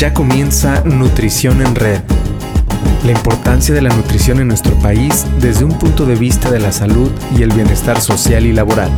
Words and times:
Ya 0.00 0.14
comienza 0.14 0.82
Nutrición 0.86 1.60
en 1.60 1.74
Red. 1.74 2.00
La 3.04 3.12
importancia 3.12 3.74
de 3.74 3.82
la 3.82 3.90
nutrición 3.90 4.40
en 4.40 4.48
nuestro 4.48 4.74
país 4.76 5.26
desde 5.42 5.62
un 5.62 5.78
punto 5.78 6.06
de 6.06 6.14
vista 6.14 6.50
de 6.50 6.58
la 6.58 6.72
salud 6.72 7.12
y 7.36 7.42
el 7.42 7.52
bienestar 7.52 8.00
social 8.00 8.46
y 8.46 8.54
laboral. 8.54 8.90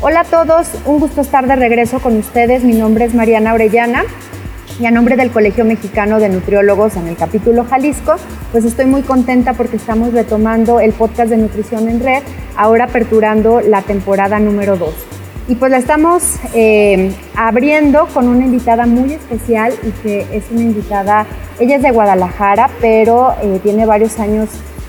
Hola 0.00 0.20
a 0.20 0.24
todos, 0.24 0.68
un 0.86 0.98
gusto 0.98 1.20
estar 1.20 1.46
de 1.46 1.56
regreso 1.56 1.98
con 1.98 2.16
ustedes. 2.16 2.64
Mi 2.64 2.72
nombre 2.72 3.04
es 3.04 3.12
Mariana 3.12 3.52
Orellana 3.52 4.04
y 4.80 4.86
a 4.86 4.90
nombre 4.90 5.16
del 5.16 5.30
Colegio 5.30 5.66
Mexicano 5.66 6.18
de 6.20 6.30
Nutriólogos 6.30 6.96
en 6.96 7.06
el 7.06 7.16
capítulo 7.16 7.64
Jalisco, 7.64 8.14
pues 8.50 8.64
estoy 8.64 8.86
muy 8.86 9.02
contenta 9.02 9.52
porque 9.52 9.76
estamos 9.76 10.14
retomando 10.14 10.80
el 10.80 10.92
podcast 10.92 11.28
de 11.28 11.36
Nutrición 11.36 11.86
en 11.90 12.00
Red, 12.00 12.22
ahora 12.56 12.84
aperturando 12.84 13.60
la 13.60 13.82
temporada 13.82 14.40
número 14.40 14.78
2. 14.78 14.94
Y 15.48 15.56
pues 15.56 15.70
la 15.70 15.78
estamos 15.78 16.36
eh, 16.54 17.12
abriendo 17.36 18.06
con 18.06 18.26
una 18.26 18.46
invitada 18.46 18.86
muy 18.86 19.12
especial 19.12 19.74
y 19.82 19.90
que 20.02 20.26
es 20.32 20.44
una 20.50 20.62
invitada, 20.62 21.26
ella 21.58 21.76
es 21.76 21.82
de 21.82 21.90
Guadalajara, 21.90 22.70
pero 22.80 23.34
eh, 23.42 23.60
tiene 23.62 23.84
varios 23.84 24.18
años 24.18 24.48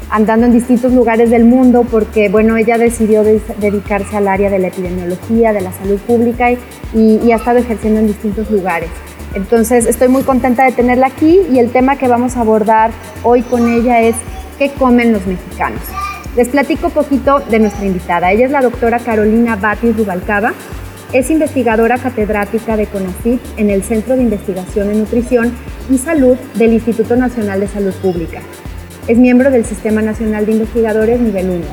andando 0.09 0.45
en 0.45 0.53
distintos 0.53 0.93
lugares 0.93 1.29
del 1.29 1.43
mundo 1.43 1.85
porque, 1.89 2.29
bueno, 2.29 2.55
ella 2.55 2.77
decidió 2.77 3.23
dedicarse 3.23 4.15
al 4.15 4.29
área 4.29 4.49
de 4.49 4.59
la 4.59 4.67
epidemiología, 4.67 5.51
de 5.51 5.61
la 5.61 5.73
salud 5.73 5.99
pública 5.99 6.51
y, 6.51 6.57
y 6.93 7.31
ha 7.33 7.37
estado 7.37 7.57
ejerciendo 7.57 7.99
en 7.99 8.07
distintos 8.07 8.49
lugares. 8.51 8.89
Entonces 9.33 9.85
estoy 9.85 10.09
muy 10.09 10.23
contenta 10.23 10.65
de 10.65 10.71
tenerla 10.71 11.07
aquí 11.07 11.39
y 11.51 11.59
el 11.59 11.71
tema 11.71 11.97
que 11.97 12.07
vamos 12.07 12.35
a 12.35 12.41
abordar 12.41 12.91
hoy 13.23 13.41
con 13.41 13.69
ella 13.69 14.01
es 14.01 14.15
¿qué 14.57 14.71
comen 14.71 15.13
los 15.13 15.25
mexicanos? 15.25 15.81
Les 16.35 16.49
platico 16.49 16.89
poquito 16.89 17.39
de 17.39 17.59
nuestra 17.59 17.85
invitada. 17.85 18.31
Ella 18.31 18.45
es 18.45 18.51
la 18.51 18.61
doctora 18.61 18.99
Carolina 18.99 19.55
Batis 19.55 19.97
Rubalcaba. 19.97 20.53
Es 21.11 21.29
investigadora 21.29 21.97
catedrática 21.97 22.77
de 22.77 22.85
CONACYT 22.87 23.41
en 23.57 23.69
el 23.69 23.83
Centro 23.83 24.15
de 24.15 24.23
Investigación 24.23 24.89
en 24.89 24.99
Nutrición 24.99 25.51
y 25.89 25.97
Salud 25.97 26.37
del 26.55 26.71
Instituto 26.71 27.17
Nacional 27.17 27.59
de 27.59 27.67
Salud 27.67 27.93
Pública. 27.95 28.39
Es 29.07 29.17
miembro 29.17 29.51
del 29.51 29.65
Sistema 29.65 30.01
Nacional 30.01 30.45
de 30.45 30.53
Investigadores 30.53 31.19
Nivel 31.19 31.49
1. 31.49 31.65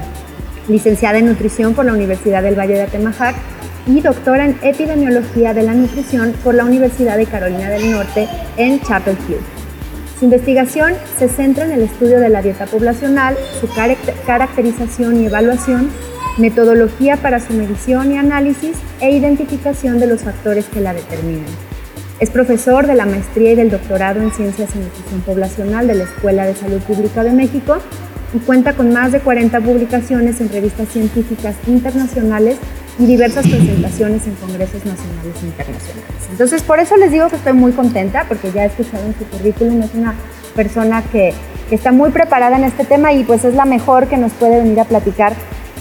Licenciada 0.69 1.19
en 1.19 1.27
Nutrición 1.27 1.75
por 1.75 1.84
la 1.84 1.93
Universidad 1.93 2.43
del 2.43 2.59
Valle 2.59 2.75
de 2.75 2.83
Atemajac 2.83 3.37
y 3.89 4.03
doctora 4.03 4.44
en 4.44 4.58
epidemiología 4.62 5.55
de 5.55 5.62
la 5.62 5.72
nutrición 5.72 6.34
por 6.44 6.55
la 6.55 6.64
Universidad 6.64 7.17
de 7.17 7.25
Carolina 7.25 7.70
del 7.70 7.91
Norte 7.91 8.28
en 8.58 8.81
Chapel 8.81 9.17
Hill. 9.27 9.39
Su 10.19 10.27
investigación 10.27 10.92
se 11.19 11.28
centra 11.28 11.64
en 11.64 11.72
el 11.72 11.83
estudio 11.83 12.20
de 12.20 12.28
la 12.28 12.42
dieta 12.42 12.66
poblacional, 12.66 13.36
su 13.61 13.69
caracterización 14.27 15.22
y 15.22 15.27
evaluación, 15.27 15.89
metodología 16.36 17.16
para 17.16 17.41
su 17.41 17.55
medición 17.55 18.12
y 18.12 18.19
análisis 18.19 18.77
e 19.00 19.11
identificación 19.11 19.98
de 19.98 20.06
los 20.06 20.22
factores 20.22 20.66
que 20.66 20.81
la 20.81 20.92
determinan. 20.92 21.47
Es 22.20 22.31
profesor 22.31 22.86
de 22.86 22.94
la 22.94 23.06
maestría 23.06 23.53
y 23.53 23.56
del 23.56 23.70
doctorado 23.70 24.20
en 24.20 24.33
Ciencias 24.33 24.70
y 24.75 24.78
Nutrición 24.78 25.20
Poblacional 25.22 25.86
de 25.86 25.94
la 25.94 26.05
Escuela 26.05 26.44
de 26.44 26.55
Salud 26.55 26.81
Pública 26.83 27.22
de 27.22 27.33
México 27.33 27.78
y 28.34 28.39
cuenta 28.41 28.75
con 28.75 28.92
más 28.92 29.12
de 29.12 29.20
40 29.20 29.61
publicaciones 29.61 30.41
en 30.41 30.50
revistas 30.50 30.89
científicas 30.89 31.55
internacionales 31.66 32.59
y 32.98 33.06
diversas 33.06 33.46
presentaciones 33.46 34.27
en 34.27 34.34
congresos 34.34 34.84
nacionales 34.84 35.34
e 35.42 35.46
internacionales. 35.46 36.28
Entonces, 36.30 36.62
por 36.62 36.80
eso 36.80 36.96
les 36.96 37.12
digo 37.12 37.28
que 37.28 37.36
estoy 37.36 37.52
muy 37.52 37.72
contenta, 37.72 38.24
porque 38.27 38.50
ya 38.50 38.64
he 38.64 38.66
escuchado 38.66 39.06
en 39.06 39.14
su 39.16 39.24
currículum, 39.24 39.82
es 39.82 39.94
una 39.94 40.14
persona 40.54 41.02
que, 41.02 41.32
que 41.69 41.74
está 41.76 41.92
muy 41.92 42.10
preparada 42.10 42.56
en 42.56 42.64
este 42.64 42.84
tema 42.84 43.12
y 43.12 43.22
pues 43.22 43.44
es 43.44 43.54
la 43.54 43.64
mejor 43.64 44.08
que 44.08 44.16
nos 44.16 44.32
puede 44.32 44.58
venir 44.58 44.80
a 44.80 44.84
platicar 44.84 45.34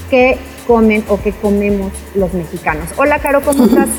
qué 0.09 0.37
comen 0.67 1.03
o 1.07 1.19
qué 1.21 1.31
comemos 1.31 1.91
los 2.13 2.33
mexicanos. 2.33 2.89
Hola, 2.97 3.19
Caro, 3.19 3.41
¿cómo 3.41 3.65
estás? 3.67 3.89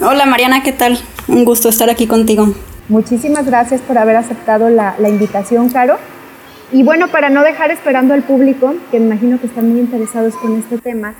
Hola, 0.00 0.26
Mariana, 0.26 0.62
¿qué 0.62 0.72
tal? 0.72 0.98
Un 1.26 1.44
gusto 1.44 1.68
estar 1.68 1.90
aquí 1.90 2.06
contigo. 2.06 2.54
Muchísimas 2.88 3.46
gracias 3.46 3.80
por 3.80 3.98
haber 3.98 4.16
aceptado 4.16 4.70
la, 4.70 4.94
la 4.98 5.08
invitación, 5.08 5.70
Caro. 5.70 5.96
Y 6.70 6.82
bueno, 6.82 7.08
para 7.08 7.30
no 7.30 7.42
dejar 7.42 7.70
esperando 7.70 8.14
al 8.14 8.22
público, 8.22 8.74
que 8.90 9.00
me 9.00 9.06
imagino 9.06 9.40
que 9.40 9.46
están 9.46 9.70
muy 9.70 9.80
interesados 9.80 10.34
con 10.36 10.56
este 10.58 10.78
tema, 10.78 11.14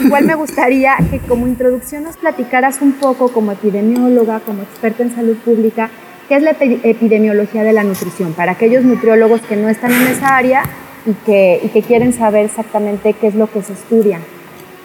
Igual 0.00 0.24
me 0.24 0.34
gustaría 0.34 0.96
que 1.10 1.20
como 1.20 1.46
introducción 1.46 2.02
nos 2.02 2.16
platicaras 2.16 2.78
un 2.80 2.92
poco 2.92 3.28
como 3.32 3.52
epidemióloga, 3.52 4.40
como 4.40 4.62
experta 4.62 5.04
en 5.04 5.14
salud 5.14 5.36
pública, 5.36 5.90
qué 6.28 6.36
es 6.36 6.42
la 6.42 6.50
epidemiología 6.50 7.62
de 7.62 7.72
la 7.72 7.84
nutrición, 7.84 8.32
para 8.32 8.52
aquellos 8.52 8.82
nutriólogos 8.84 9.40
que 9.42 9.56
no 9.56 9.68
están 9.68 9.92
en 9.92 10.06
esa 10.08 10.36
área 10.36 10.62
y 11.06 11.12
que, 11.24 11.60
y 11.62 11.68
que 11.68 11.82
quieren 11.82 12.12
saber 12.12 12.46
exactamente 12.46 13.12
qué 13.12 13.28
es 13.28 13.34
lo 13.34 13.50
que 13.50 13.62
se 13.62 13.74
estudia 13.74 14.18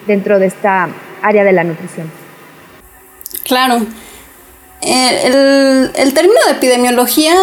dentro 0.06 0.38
de 0.38 0.48
esta 0.48 0.90
área 1.22 1.44
de 1.44 1.54
la 1.54 1.64
nutrición. 1.64 2.12
Claro. 3.44 3.86
El, 4.82 5.92
el, 5.94 6.14
término 6.14 6.40
de 6.46 6.54
epidemiología 6.54 7.36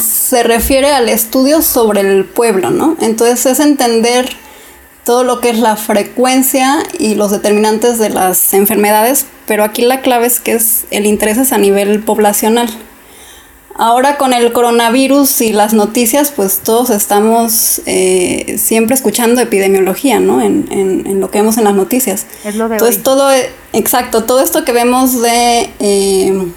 se 0.00 0.42
refiere 0.42 0.90
al 0.90 1.08
estudio 1.08 1.60
sobre 1.60 2.00
el 2.00 2.24
pueblo, 2.24 2.70
¿no? 2.70 2.96
Entonces 3.00 3.44
es 3.44 3.60
entender 3.60 4.26
todo 5.08 5.24
lo 5.24 5.40
que 5.40 5.48
es 5.48 5.58
la 5.58 5.76
frecuencia 5.76 6.82
y 6.98 7.14
los 7.14 7.30
determinantes 7.30 7.98
de 7.98 8.10
las 8.10 8.52
enfermedades, 8.52 9.24
pero 9.46 9.64
aquí 9.64 9.80
la 9.80 10.02
clave 10.02 10.26
es 10.26 10.38
que 10.38 10.52
es, 10.52 10.84
el 10.90 11.06
interés 11.06 11.38
es 11.38 11.54
a 11.54 11.56
nivel 11.56 12.02
poblacional. 12.02 12.68
Ahora 13.74 14.18
con 14.18 14.34
el 14.34 14.52
coronavirus 14.52 15.40
y 15.40 15.54
las 15.54 15.72
noticias, 15.72 16.30
pues 16.36 16.58
todos 16.58 16.90
estamos 16.90 17.80
eh, 17.86 18.56
siempre 18.58 18.94
escuchando 18.94 19.40
epidemiología, 19.40 20.20
¿no? 20.20 20.42
En, 20.42 20.68
en, 20.70 21.20
lo 21.20 21.30
que 21.30 21.38
vemos 21.38 21.56
en 21.56 21.64
las 21.64 21.74
noticias. 21.74 22.26
Es 22.44 22.56
lo 22.56 22.68
de 22.68 22.74
Entonces 22.74 23.02
todo, 23.02 23.30
exacto, 23.72 24.24
todo 24.24 24.42
esto 24.42 24.66
que 24.66 24.72
vemos 24.72 25.22
de 25.22 25.70
eh, 25.78 26.48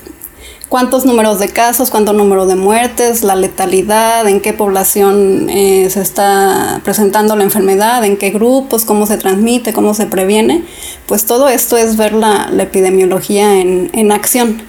cuántos 0.72 1.06
números 1.06 1.38
de 1.38 1.50
casos, 1.50 1.90
cuánto 1.90 2.14
número 2.14 2.46
de 2.46 2.56
muertes, 2.56 3.24
la 3.24 3.36
letalidad, 3.36 4.26
en 4.30 4.40
qué 4.40 4.54
población 4.54 5.50
eh, 5.50 5.90
se 5.90 6.00
está 6.00 6.80
presentando 6.86 7.36
la 7.36 7.44
enfermedad, 7.44 8.06
en 8.06 8.16
qué 8.16 8.30
grupos, 8.30 8.86
cómo 8.86 9.06
se 9.06 9.18
transmite, 9.18 9.74
cómo 9.74 9.94
se 9.94 10.06
previene, 10.06 10.64
pues 11.08 11.26
todo 11.26 11.50
esto 11.50 11.76
es 11.76 11.98
ver 11.98 12.14
la, 12.14 12.50
epidemiología 12.58 13.60
en, 13.60 14.12
acción. 14.14 14.62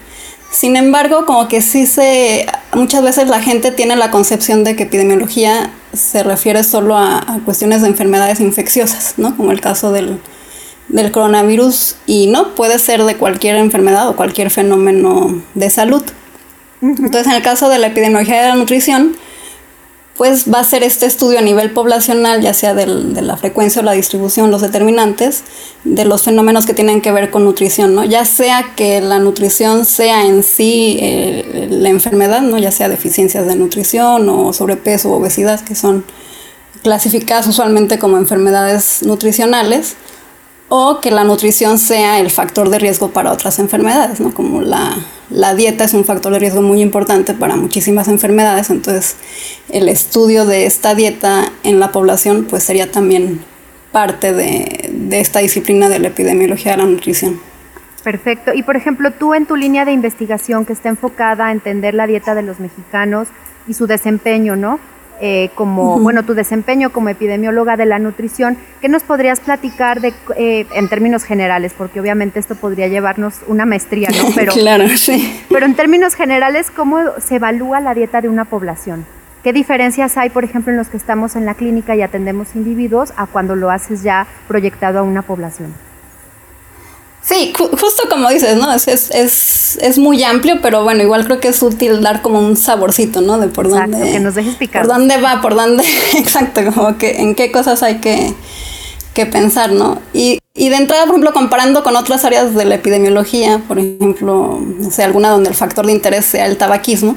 Sin 0.50 0.74
embargo, 0.74 1.24
como 1.24 1.46
que 1.46 1.62
sí 1.62 1.86
se, 1.86 2.46
muchas 2.74 3.04
veces 3.04 3.28
la 3.28 3.40
gente 3.40 3.70
tiene 3.70 3.94
la 3.94 4.10
concepción 4.10 4.64
de 4.64 4.74
que 4.74 4.82
epidemiología 4.82 5.70
se 5.92 6.24
refiere 6.24 6.64
solo 6.64 6.96
a, 6.96 7.18
a 7.18 7.38
cuestiones 7.44 7.82
de 7.82 7.86
enfermedades 7.86 8.40
infecciosas, 8.40 9.14
¿no? 9.18 9.36
Como 9.36 9.52
el 9.52 9.60
caso 9.60 9.92
del, 9.92 10.18
del 10.88 11.10
coronavirus 11.12 11.96
y 12.06 12.26
no 12.26 12.54
puede 12.54 12.78
ser 12.78 13.04
de 13.04 13.16
cualquier 13.16 13.56
enfermedad 13.56 14.08
o 14.08 14.16
cualquier 14.16 14.50
fenómeno 14.50 15.42
de 15.54 15.70
salud. 15.70 16.02
Entonces, 16.80 17.26
en 17.26 17.32
el 17.32 17.42
caso 17.42 17.68
de 17.68 17.78
la 17.78 17.88
epidemiología 17.88 18.42
de 18.42 18.48
la 18.48 18.56
nutrición, 18.56 19.16
pues 20.16 20.52
va 20.52 20.60
a 20.60 20.64
ser 20.64 20.82
este 20.82 21.06
estudio 21.06 21.38
a 21.38 21.42
nivel 21.42 21.70
poblacional, 21.70 22.42
ya 22.42 22.52
sea 22.52 22.74
de 22.74 22.86
la 22.86 23.36
frecuencia 23.36 23.80
o 23.80 23.84
la 23.84 23.92
distribución, 23.92 24.50
los 24.50 24.60
determinantes 24.60 25.42
de 25.84 26.04
los 26.04 26.22
fenómenos 26.22 26.66
que 26.66 26.74
tienen 26.74 27.00
que 27.00 27.12
ver 27.12 27.30
con 27.30 27.44
nutrición, 27.44 27.94
¿no? 27.94 28.04
Ya 28.04 28.24
sea 28.24 28.74
que 28.76 29.00
la 29.00 29.18
nutrición 29.18 29.84
sea 29.86 30.26
en 30.26 30.42
sí 30.42 30.98
eh, 31.00 31.68
la 31.70 31.88
enfermedad, 31.88 32.42
¿no? 32.42 32.58
Ya 32.58 32.70
sea 32.70 32.88
deficiencias 32.88 33.46
de 33.46 33.56
nutrición 33.56 34.28
o 34.28 34.52
sobrepeso 34.52 35.10
o 35.10 35.16
obesidad, 35.16 35.60
que 35.60 35.74
son 35.74 36.04
clasificadas 36.82 37.46
usualmente 37.46 37.98
como 37.98 38.18
enfermedades 38.18 39.02
nutricionales, 39.02 39.96
o 40.74 41.00
que 41.02 41.10
la 41.10 41.22
nutrición 41.22 41.78
sea 41.78 42.18
el 42.18 42.30
factor 42.30 42.70
de 42.70 42.78
riesgo 42.78 43.10
para 43.10 43.30
otras 43.30 43.58
enfermedades, 43.58 44.20
¿no? 44.20 44.32
Como 44.32 44.62
la, 44.62 44.96
la, 45.28 45.54
dieta 45.54 45.84
es 45.84 45.92
un 45.92 46.06
factor 46.06 46.32
de 46.32 46.38
riesgo 46.38 46.62
muy 46.62 46.80
importante 46.80 47.34
para 47.34 47.56
muchísimas 47.56 48.08
enfermedades, 48.08 48.70
entonces 48.70 49.16
el 49.68 49.90
estudio 49.90 50.46
de 50.46 50.64
esta 50.64 50.94
dieta 50.94 51.52
en 51.62 51.78
la 51.78 51.92
población 51.92 52.46
pues 52.48 52.62
sería 52.62 52.90
también 52.90 53.44
parte 53.92 54.32
de, 54.32 54.88
de 54.90 55.20
esta 55.20 55.40
disciplina 55.40 55.90
de 55.90 55.98
la 55.98 56.08
epidemiología 56.08 56.72
de 56.72 56.78
la 56.78 56.86
nutrición. 56.86 57.38
Perfecto. 58.02 58.54
Y 58.54 58.62
por 58.62 58.76
ejemplo, 58.76 59.10
tú 59.10 59.34
en 59.34 59.44
tu 59.44 59.56
línea 59.56 59.84
de 59.84 59.92
investigación 59.92 60.64
que 60.64 60.72
está 60.72 60.88
enfocada 60.88 61.48
a 61.48 61.52
entender 61.52 61.92
la 61.92 62.06
dieta 62.06 62.34
de 62.34 62.44
los 62.44 62.60
mexicanos 62.60 63.28
y 63.68 63.74
su 63.74 63.86
desempeño, 63.86 64.56
¿no? 64.56 64.80
Eh, 65.24 65.50
como, 65.54 66.00
bueno, 66.00 66.24
tu 66.24 66.34
desempeño 66.34 66.90
como 66.90 67.08
epidemióloga 67.08 67.76
de 67.76 67.86
la 67.86 68.00
nutrición, 68.00 68.56
¿qué 68.80 68.88
nos 68.88 69.04
podrías 69.04 69.38
platicar 69.38 70.00
de, 70.00 70.12
eh, 70.36 70.66
en 70.74 70.88
términos 70.88 71.22
generales? 71.22 71.74
Porque 71.78 72.00
obviamente 72.00 72.40
esto 72.40 72.56
podría 72.56 72.88
llevarnos 72.88 73.36
una 73.46 73.64
maestría, 73.64 74.08
¿no? 74.08 74.30
Pero, 74.34 74.52
claro, 74.52 74.88
sí. 74.96 75.40
Pero 75.48 75.64
en 75.64 75.76
términos 75.76 76.16
generales, 76.16 76.72
¿cómo 76.72 76.98
se 77.18 77.36
evalúa 77.36 77.78
la 77.78 77.94
dieta 77.94 78.20
de 78.20 78.28
una 78.28 78.46
población? 78.46 79.06
¿Qué 79.44 79.52
diferencias 79.52 80.16
hay, 80.16 80.28
por 80.30 80.42
ejemplo, 80.42 80.72
en 80.72 80.78
los 80.78 80.88
que 80.88 80.96
estamos 80.96 81.36
en 81.36 81.46
la 81.46 81.54
clínica 81.54 81.94
y 81.94 82.02
atendemos 82.02 82.56
individuos 82.56 83.12
a 83.16 83.26
cuando 83.26 83.54
lo 83.54 83.70
haces 83.70 84.02
ya 84.02 84.26
proyectado 84.48 84.98
a 84.98 85.02
una 85.04 85.22
población? 85.22 85.72
Sí, 87.22 87.52
justo 87.56 88.02
como 88.10 88.28
dices, 88.30 88.56
¿no? 88.56 88.72
Es, 88.72 88.88
es, 88.88 89.78
es, 89.80 89.98
muy 89.98 90.24
amplio, 90.24 90.58
pero 90.60 90.82
bueno, 90.82 91.02
igual 91.02 91.24
creo 91.24 91.38
que 91.38 91.48
es 91.48 91.62
útil 91.62 92.02
dar 92.02 92.20
como 92.20 92.40
un 92.40 92.56
saborcito, 92.56 93.20
¿no? 93.20 93.38
De 93.38 93.46
por 93.46 93.68
dónde. 93.70 94.10
que 94.10 94.18
nos 94.18 94.34
dejes 94.34 94.56
picar. 94.56 94.82
Por 94.82 94.96
dónde 94.96 95.18
va, 95.18 95.40
por 95.40 95.54
dónde. 95.54 95.84
exacto, 96.18 96.62
como 96.74 96.98
que 96.98 97.20
en 97.20 97.36
qué 97.36 97.52
cosas 97.52 97.84
hay 97.84 97.98
que, 97.98 98.34
que 99.14 99.26
pensar, 99.26 99.70
¿no? 99.70 100.00
Y, 100.12 100.40
y, 100.54 100.68
de 100.68 100.76
entrada, 100.76 101.04
por 101.04 101.12
ejemplo, 101.12 101.32
comparando 101.32 101.84
con 101.84 101.94
otras 101.94 102.24
áreas 102.24 102.56
de 102.56 102.64
la 102.64 102.74
epidemiología, 102.74 103.62
por 103.68 103.78
ejemplo, 103.78 104.60
no 104.60 104.90
sé, 104.90 105.04
alguna 105.04 105.30
donde 105.30 105.50
el 105.50 105.54
factor 105.54 105.86
de 105.86 105.92
interés 105.92 106.24
sea 106.24 106.46
el 106.46 106.56
tabaquismo, 106.56 107.16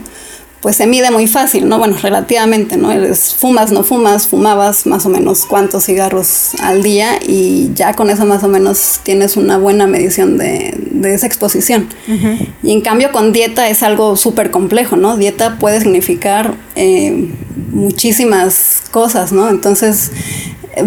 pues 0.65 0.77
se 0.77 0.87
mide 0.87 1.11
muy 1.11 1.27
fácil, 1.27 1.69
¿no? 1.69 1.77
Bueno, 1.77 1.95
relativamente, 2.01 2.75
¿no? 2.75 2.91
Eres 2.91 3.35
fumas, 3.35 3.71
no 3.71 3.83
fumas, 3.83 4.25
fumabas 4.25 4.87
más 4.87 5.05
o 5.05 5.09
menos 5.09 5.45
cuántos 5.45 5.85
cigarros 5.85 6.55
al 6.59 6.81
día 6.81 7.19
y 7.21 7.69
ya 7.75 7.93
con 7.93 8.09
eso 8.09 8.25
más 8.25 8.43
o 8.43 8.47
menos 8.47 8.99
tienes 9.03 9.37
una 9.37 9.59
buena 9.59 9.85
medición 9.85 10.39
de, 10.39 10.73
de 10.89 11.13
esa 11.13 11.27
exposición. 11.27 11.87
Y 12.63 12.71
en 12.71 12.81
cambio 12.81 13.11
con 13.11 13.31
dieta 13.31 13.69
es 13.69 13.83
algo 13.83 14.15
súper 14.15 14.49
complejo, 14.49 14.95
¿no? 14.95 15.17
Dieta 15.17 15.59
puede 15.59 15.81
significar 15.81 16.55
eh, 16.75 17.29
muchísimas 17.71 18.81
cosas, 18.89 19.31
¿no? 19.33 19.49
Entonces 19.49 20.09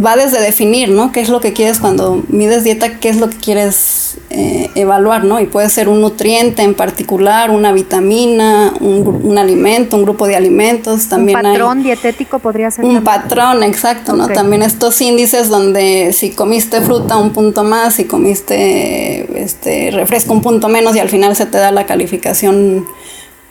va 0.05 0.17
desde 0.17 0.41
definir, 0.41 0.89
¿no? 0.89 1.13
¿Qué 1.13 1.21
es 1.21 1.29
lo 1.29 1.39
que 1.39 1.53
quieres 1.53 1.79
cuando 1.79 2.25
mides 2.27 2.65
dieta? 2.65 2.99
¿Qué 2.99 3.11
es 3.11 3.19
lo 3.19 3.31
que 3.31 3.37
quieres 3.37 4.08
eh, 4.31 4.71
evaluar, 4.75 5.25
¿no? 5.25 5.41
Y 5.41 5.47
puede 5.47 5.69
ser 5.71 5.89
un 5.89 6.01
nutriente 6.01 6.63
en 6.63 6.75
particular, 6.75 7.51
una 7.51 7.73
vitamina, 7.73 8.75
un, 8.81 9.39
alimento, 9.39 9.97
un 9.97 10.05
grupo 10.05 10.27
de 10.27 10.37
alimentos. 10.37 11.09
También 11.09 11.39
un 11.39 11.43
patrón 11.43 11.83
dietético 11.83 12.39
podría 12.39 12.71
ser. 12.71 12.85
Un 12.85 13.03
patrón, 13.03 13.63
exacto, 13.63 14.15
¿no? 14.15 14.29
También 14.29 14.63
estos 14.63 15.01
índices 15.01 15.49
donde 15.49 16.13
si 16.13 16.31
comiste 16.31 16.81
fruta 16.81 17.17
un 17.17 17.31
punto 17.31 17.65
más, 17.65 17.95
si 17.95 18.05
comiste 18.05 19.43
este 19.43 19.91
refresco 19.91 20.33
un 20.33 20.43
punto 20.43 20.69
menos 20.69 20.95
y 20.97 20.99
al 20.99 21.09
final 21.09 21.35
se 21.35 21.47
te 21.47 21.59
da 21.59 21.71
la 21.71 21.87
calificación 21.87 22.87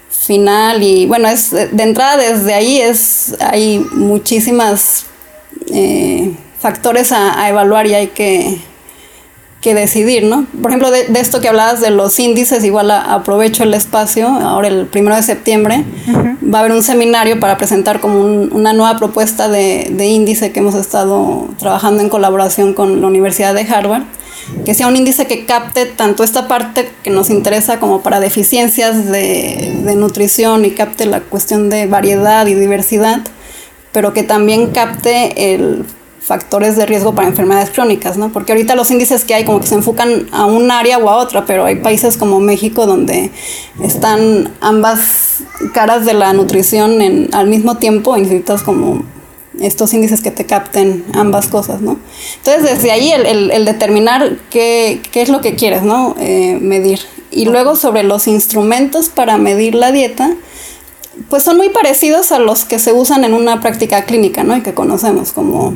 final 0.09 0.83
y 0.83 1.05
bueno 1.05 1.27
es 1.27 1.51
de 1.51 1.83
entrada 1.83 2.17
desde 2.17 2.53
ahí 2.53 2.81
es 2.81 3.35
hay 3.39 3.79
muchísimas 3.93 5.05
eh, 5.73 6.33
factores 6.59 7.11
a, 7.11 7.47
evaluar 7.49 7.87
y 7.87 7.93
hay 7.93 8.07
que, 8.07 8.57
que, 9.61 9.73
decidir, 9.73 10.23
¿no? 10.23 10.45
Por 10.61 10.71
ejemplo, 10.71 10.91
de, 10.91 11.07
esto 11.19 11.41
que 11.41 11.49
hablabas 11.49 11.81
de 11.81 11.91
los 11.91 12.19
índices, 12.19 12.63
igual 12.63 12.89
aprovecho 12.91 13.63
el 13.63 13.73
espacio, 13.73 14.27
ahora 14.27 14.67
el 14.67 14.85
primero 14.85 15.15
de 15.15 15.23
septiembre 15.23 15.83
va 16.07 16.59
a 16.59 16.61
haber 16.61 16.71
un 16.71 16.83
seminario 16.83 17.39
para 17.39 17.57
presentar 17.57 17.99
como 17.99 18.21
una 18.21 18.73
nueva 18.73 18.97
propuesta 18.97 19.49
de, 19.49 19.87
de, 19.91 20.05
índice 20.05 20.51
que 20.51 20.59
hemos 20.59 20.75
estado 20.75 21.47
trabajando 21.59 22.01
en 22.01 22.09
colaboración 22.09 22.73
con 22.73 23.01
la 23.01 23.07
Universidad 23.07 23.53
de 23.53 23.61
Harvard, 23.61 24.03
que 24.65 24.73
sea 24.73 24.87
un 24.87 24.95
índice 24.95 25.27
que 25.27 25.45
capte 25.45 25.85
tanto 25.85 26.23
esta 26.23 26.47
parte 26.47 26.89
que 27.03 27.09
nos 27.09 27.29
interesa 27.29 27.79
como 27.79 28.01
para 28.01 28.19
deficiencias 28.19 29.05
de, 29.07 29.81
de 29.83 29.95
nutrición 29.95 30.63
y 30.63 30.71
capte 30.71 31.05
la 31.05 31.19
cuestión 31.19 31.69
de 31.69 31.85
variedad 31.85 32.47
y 32.47 32.53
diversidad, 32.53 33.21
pero 33.91 34.13
que 34.13 34.23
también 34.23 34.67
capte 34.67 35.53
el 35.53 35.83
factores 36.27 36.75
de 36.75 36.85
riesgo 36.85 37.15
para 37.15 37.29
enfermedades 37.29 37.69
crónicas, 37.69 38.17
¿no? 38.17 38.33
Porque 38.33 38.51
ahorita 38.51 38.75
los 38.75 38.91
índices 38.91 39.23
que 39.23 39.33
hay 39.33 39.45
como 39.45 39.61
que 39.61 39.67
se 39.67 39.75
enfocan 39.75 40.27
a 40.33 40.45
un 40.45 40.69
área 40.71 40.97
o 40.97 41.09
a 41.09 41.15
otra, 41.15 41.45
pero 41.45 41.63
hay 41.63 41.77
países 41.77 42.17
como 42.17 42.41
México 42.41 42.85
donde 42.85 43.31
están 43.81 44.53
ambas 44.59 45.43
caras 45.73 46.05
de 46.05 46.13
la 46.13 46.33
nutrición 46.33 47.01
en, 47.01 47.29
al 47.33 47.47
mismo 47.47 47.77
tiempo 47.77 48.17
y 48.17 48.23
necesitas 48.23 48.61
como 48.61 49.05
estos 49.61 49.93
índices 49.93 50.21
que 50.21 50.31
te 50.31 50.45
capten 50.45 51.05
ambas 51.13 51.47
cosas, 51.47 51.79
¿no? 51.79 51.97
Entonces, 52.39 52.73
desde 52.73 52.91
ahí 52.91 53.09
el, 53.13 53.49
el, 53.49 53.63
determinar 53.63 54.37
qué, 54.49 55.01
qué, 55.13 55.21
es 55.21 55.29
lo 55.29 55.39
que 55.39 55.55
quieres, 55.55 55.81
¿no? 55.83 56.13
Eh, 56.19 56.59
medir. 56.61 56.99
Y 57.31 57.45
luego 57.45 57.77
sobre 57.77 58.03
los 58.03 58.27
instrumentos 58.27 59.07
para 59.07 59.37
medir 59.37 59.75
la 59.75 59.93
dieta, 59.93 60.35
pues 61.29 61.43
son 61.43 61.55
muy 61.55 61.69
parecidos 61.69 62.33
a 62.33 62.39
los 62.39 62.65
que 62.65 62.79
se 62.79 62.91
usan 62.91 63.23
en 63.23 63.33
una 63.33 63.61
práctica 63.61 64.03
clínica, 64.03 64.43
¿no? 64.43 64.57
Y 64.57 64.61
que 64.61 64.73
conocemos 64.73 65.31
como 65.31 65.73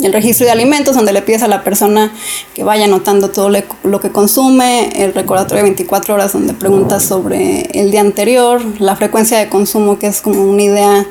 el 0.00 0.12
registro 0.12 0.46
de 0.46 0.52
alimentos, 0.52 0.94
donde 0.94 1.12
le 1.12 1.22
pides 1.22 1.42
a 1.42 1.48
la 1.48 1.64
persona 1.64 2.12
que 2.54 2.62
vaya 2.62 2.84
anotando 2.84 3.30
todo 3.30 3.50
lo 3.82 4.00
que 4.00 4.10
consume, 4.10 4.90
el 4.94 5.12
recordatorio 5.12 5.64
de 5.64 5.70
24 5.70 6.14
horas, 6.14 6.32
donde 6.32 6.54
preguntas 6.54 7.02
sobre 7.02 7.62
el 7.72 7.90
día 7.90 8.00
anterior, 8.00 8.62
la 8.78 8.94
frecuencia 8.96 9.38
de 9.38 9.48
consumo, 9.48 9.98
que 9.98 10.06
es 10.06 10.20
como 10.20 10.44
una 10.44 10.62
idea 10.62 11.06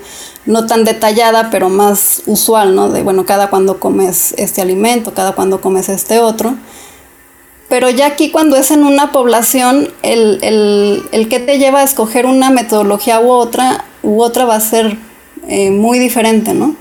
no 0.46 0.66
tan 0.66 0.86
detallada, 0.86 1.50
pero 1.52 1.70
más 1.70 2.24
usual, 2.26 2.74
¿no? 2.74 2.90
De, 2.90 3.04
bueno, 3.04 3.26
cada 3.26 3.50
cuando 3.50 3.80
comes 3.80 4.34
este 4.38 4.62
alimento, 4.62 5.14
cada 5.14 5.34
cuando 5.34 5.60
comes 5.60 5.90
este 5.90 6.20
otro. 6.20 6.56
Pero 7.68 7.90
ya 7.90 8.08
aquí 8.08 8.32
cuando 8.32 8.56
es 8.56 8.72
en 8.72 8.86
una 8.86 9.12
población, 9.12 9.90
el, 10.02 10.40
el, 10.42 11.04
el 11.12 11.28
que 11.28 11.42
te 11.42 11.60
lleva 11.60 11.82
a 11.82 11.84
escoger 11.84 12.26
una 12.26 12.50
metodología 12.50 13.20
u 13.20 13.30
otra, 13.30 13.84
u 14.04 14.22
otra 14.22 14.46
va 14.46 14.56
a 14.56 14.62
ser 14.62 14.98
eh, 15.50 15.72
muy 15.72 16.00
diferente, 16.00 16.54
¿no? 16.54 16.76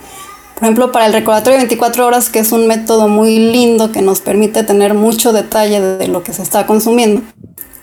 Por 0.57 0.65
ejemplo, 0.65 0.91
para 0.91 1.05
el 1.05 1.13
recordatorio 1.13 1.59
de 1.59 1.65
24 1.65 2.07
horas, 2.07 2.31
que 2.31 2.39
es 2.39 2.51
un 2.51 2.67
método 2.67 3.09
muy 3.09 3.39
lindo 3.39 3.93
que 3.93 4.01
nos 4.01 4.23
permite 4.23 4.63
tener 4.63 4.95
mucho 4.95 5.35
detalle 5.35 5.83
de 5.83 6.09
lo 6.09 6.23
que 6.23 6.33
se 6.33 6.43
está 6.43 6.67
consumiendo. 6.67 7.21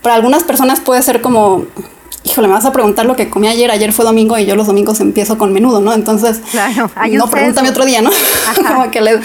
Para 0.01 0.15
algunas 0.15 0.41
personas 0.41 0.79
puede 0.79 1.03
ser 1.03 1.21
como, 1.21 1.67
híjole, 2.23 2.47
me 2.47 2.55
vas 2.55 2.65
a 2.65 2.71
preguntar 2.71 3.05
lo 3.05 3.15
que 3.15 3.29
comí 3.29 3.47
ayer, 3.47 3.69
ayer 3.69 3.93
fue 3.93 4.03
domingo 4.03 4.39
y 4.39 4.47
yo 4.47 4.55
los 4.55 4.65
domingos 4.65 4.99
empiezo 5.01 5.37
con 5.37 5.53
menudo, 5.53 5.81
¿no? 5.81 5.93
Entonces, 5.93 6.41
claro, 6.49 6.89
no 7.11 7.29
pregúntame 7.29 7.69
otro 7.69 7.85
día, 7.85 8.01
¿no? 8.01 8.09
como 8.67 8.89
que 8.89 9.01
le, 9.01 9.19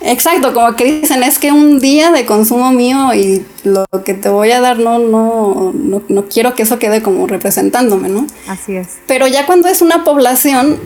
exacto, 0.00 0.54
como 0.54 0.74
que 0.74 1.00
dicen, 1.00 1.22
es 1.22 1.38
que 1.38 1.52
un 1.52 1.80
día 1.80 2.10
de 2.12 2.24
consumo 2.24 2.72
mío 2.72 3.12
y 3.12 3.44
lo 3.62 3.84
que 4.06 4.14
te 4.14 4.30
voy 4.30 4.52
a 4.52 4.62
dar 4.62 4.78
no, 4.78 4.98
no, 4.98 5.70
no, 5.74 6.02
no 6.08 6.24
quiero 6.30 6.54
que 6.54 6.62
eso 6.62 6.78
quede 6.78 7.02
como 7.02 7.26
representándome, 7.26 8.08
¿no? 8.08 8.26
Así 8.48 8.74
es. 8.74 8.88
Pero 9.06 9.26
ya 9.26 9.44
cuando 9.44 9.68
es 9.68 9.82
una 9.82 10.02
población, 10.02 10.78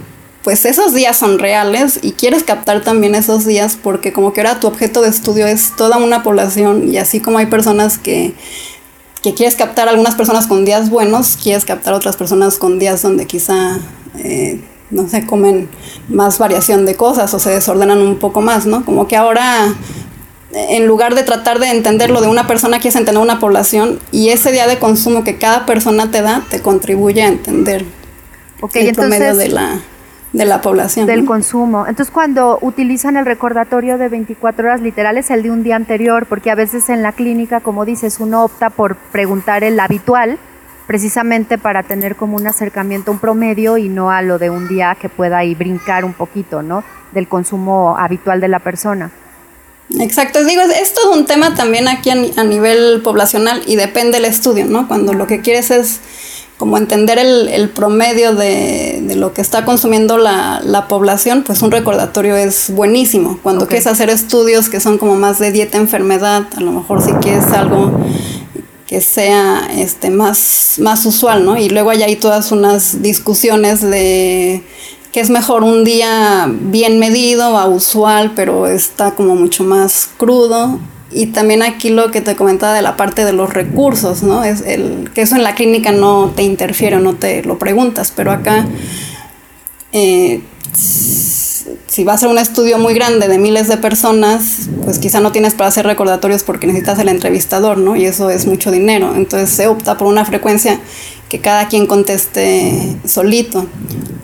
pues 0.43 0.65
esos 0.65 0.95
días 0.95 1.19
son 1.19 1.39
reales 1.39 1.99
y 2.03 2.13
quieres 2.13 2.45
captar 2.45 2.83
también 2.83 3.15
esos 3.15 3.45
días 3.45 3.77
porque 3.81 4.13
como 4.13 4.33
que 4.33 4.41
ahora 4.41 4.61
tu 4.61 4.67
objeto 4.67 5.03
de 5.03 5.11
estudio 5.11 5.47
es 5.47 5.73
toda 5.77 5.99
una 5.99 6.23
población 6.23 6.89
y 6.89 6.97
así 6.97 7.21
como 7.21 7.39
hay 7.39 7.47
personas 7.47 7.99
que 7.99 8.35
que 9.23 9.35
quieres 9.35 9.55
captar 9.55 9.89
algunas 9.89 10.15
personas 10.15 10.47
con 10.47 10.65
días 10.65 10.91
buenos, 10.91 11.37
quieres 11.43 11.65
captar 11.65 11.95
otras 11.95 12.17
personas 12.17 12.57
con 12.57 12.79
días 12.79 13.03
donde 13.03 13.27
quizá, 13.27 13.79
eh, 14.19 14.61
no 14.91 15.09
sé, 15.09 15.27
comen 15.27 15.69
más 16.09 16.39
variación 16.39 16.87
de 16.87 16.95
cosas 16.95 17.33
o 17.35 17.39
se 17.39 17.51
desordenan 17.51 17.99
un 17.99 18.17
poco 18.17 18.41
más, 18.41 18.67
¿no? 18.67 18.85
Como 18.85 19.09
que 19.09 19.17
ahora, 19.17 19.75
en 20.53 20.87
lugar 20.87 21.15
de 21.15 21.23
tratar 21.23 21.59
de 21.59 21.69
entender 21.69 22.11
lo 22.11 22.21
de 22.21 22.29
una 22.29 22.47
persona, 22.47 22.81
quieres 22.81 22.97
entender 22.97 23.23
una 23.23 23.41
población 23.41 24.01
y 24.11 24.31
ese 24.31 24.53
día 24.53 24.67
de 24.67 24.79
consumo 24.79 25.23
que 25.23 25.37
cada 25.37 25.67
persona 25.67 26.11
te 26.11 26.23
da 26.23 26.43
te 26.49 26.61
contribuye 26.61 27.23
a 27.23 27.29
entender 27.29 27.85
el 28.75 28.95
promedio 28.95 29.37
de 29.37 29.49
la 29.49 29.81
de 30.33 30.45
la 30.45 30.61
población. 30.61 31.07
Del 31.07 31.25
consumo. 31.25 31.87
Entonces, 31.87 32.13
cuando 32.13 32.59
utilizan 32.61 33.17
el 33.17 33.27
recordatorio 33.27 33.99
de 33.99 34.09
24 34.09 34.67
horas 34.67 34.81
literales, 34.81 35.31
el 35.31 35.43
de 35.43 35.51
un 35.51 35.63
día 35.63 35.77
anterior, 35.77 36.27
porque 36.27 36.51
a 36.51 36.55
veces 36.55 36.89
en 36.89 37.03
la 37.03 37.13
clínica, 37.13 37.61
como 37.61 37.85
dices, 37.85 38.21
uno 38.21 38.45
opta 38.45 38.71
por 38.71 38.97
preguntar 38.97 39.65
el 39.65 39.79
habitual, 39.81 40.39
precisamente 40.87 41.59
para 41.59 41.83
tener 41.83 42.17
como 42.17 42.37
un 42.37 42.47
acercamiento, 42.47 43.13
un 43.13 43.19
promedio 43.19 43.77
y 43.77 43.89
no 43.89 44.11
a 44.11 44.23
lo 44.23 44.39
de 44.39 44.51
un 44.51 44.69
día 44.69 44.97
que 45.01 45.09
pueda 45.09 45.39
ahí 45.39 45.55
brincar 45.55 46.05
un 46.05 46.15
poquito, 46.15 46.63
¿no? 46.63 46.85
Del 47.13 47.29
consumo 47.29 47.97
habitual 47.99 48.41
de 48.41 48.49
la 48.49 48.59
persona. 48.59 49.11
Exacto, 49.99 50.45
digo, 50.45 50.63
es, 50.63 50.95
todo 50.95 51.13
un 51.13 51.27
tema 51.27 51.55
también 51.55 51.89
aquí 51.89 52.11
a, 52.11 52.41
a 52.41 52.45
nivel 52.45 53.03
poblacional 53.03 53.63
y 53.67 53.75
depende 53.75 54.19
del 54.19 54.25
estudio, 54.25 54.67
¿no? 54.67 54.87
Cuando 54.87 55.13
lo 55.13 55.27
que 55.27 55.41
quieres 55.41 55.73
es 55.73 56.01
como 56.61 56.77
entender 56.77 57.19
el, 57.19 57.71
promedio 57.71 58.35
de, 58.35 59.15
lo 59.17 59.33
que 59.33 59.41
está 59.41 59.65
consumiendo 59.65 60.19
la, 60.19 60.87
población, 60.91 61.43
pues 61.43 61.63
un 61.63 61.71
recordatorio 61.71 62.37
es 62.37 62.71
buenísimo. 62.75 63.41
Cuando 63.43 63.67
quieres 63.67 63.87
hacer 63.87 64.11
estudios 64.11 64.69
que 64.69 64.79
son 64.79 64.99
como 64.99 65.17
más 65.17 65.39
de 65.39 65.53
dieta 65.53 65.79
enfermedad, 65.79 66.43
a 66.55 66.61
lo 66.61 66.73
mejor 66.73 67.01
si 67.01 67.13
quieres 67.13 67.47
algo 67.53 67.91
que 68.87 69.01
sea 69.01 69.71
este 69.75 70.11
más, 70.11 70.75
más 70.81 71.07
usual, 71.07 71.47
¿no? 71.47 71.57
Y 71.57 71.71
luego 71.71 71.89
hay 71.89 72.03
ahí 72.03 72.17
todas 72.17 72.53
unas 72.53 73.01
discusiones 73.01 73.81
de 73.81 74.63
que 75.13 75.21
es 75.21 75.31
mejor 75.31 75.65
un 75.65 75.83
día 75.83 76.47
bien 76.47 76.99
medido 76.99 77.57
a 77.57 77.69
usual, 77.69 78.33
pero 78.37 78.67
está 78.67 79.13
como 79.15 79.35
mucho 79.35 79.65
más 79.65 80.11
crudo 80.19 80.79
y 81.13 81.27
también 81.27 81.63
aquí 81.63 81.91
lo 81.91 82.11
que 82.11 82.21
te 82.21 82.37
comentaba 82.37 82.75
de 82.75 82.83
la 82.83 82.97
parte 82.97 83.25
de 83.25 83.33
los 83.33 83.53
recursos, 83.53 84.23
¿no? 84.23 84.45
Es 84.45 84.63
el, 84.63 85.11
que 85.13 85.23
eso 85.23 85.37
en 85.37 85.43
la 85.43 85.55
clínica 85.55 85.93
no 85.93 86.33
te 86.35 86.43
interfiere, 86.43 86.99
no 87.01 87.15
te 87.15 87.43
lo 87.43 87.59
preguntas, 87.59 88.13
pero 88.15 88.31
acá, 88.31 88.67
eh, 89.93 90.41
si 91.87 92.05
va 92.05 92.15
a 92.15 92.29
un 92.29 92.39
estudio 92.39 92.79
muy 92.79 92.95
grande 92.95 93.29
de 93.29 93.39
miles 93.39 93.69
de 93.69 93.77
personas, 93.77 94.69
pues 94.85 94.99
quizá 94.99 95.21
no 95.21 95.33
tienes 95.33 95.55
para 95.55 95.69
hacer 95.69 95.87
recordatorios 95.87 96.43
porque 96.43 96.67
necesitas 96.67 96.99
el 96.99 97.09
entrevistador, 97.09 97.79
¿no? 97.79 97.97
Y 97.97 98.07
eso 98.07 98.31
es 98.31 98.47
mucho 98.47 98.71
dinero. 98.71 99.15
Entonces 99.15 99.51
se 99.51 99.67
opta 99.67 99.97
por 99.97 100.07
una 100.07 100.25
frecuencia 100.25 100.81
que 101.29 101.41
cada 101.41 101.69
quien 101.69 101.87
conteste 101.87 102.97
solito 103.05 103.67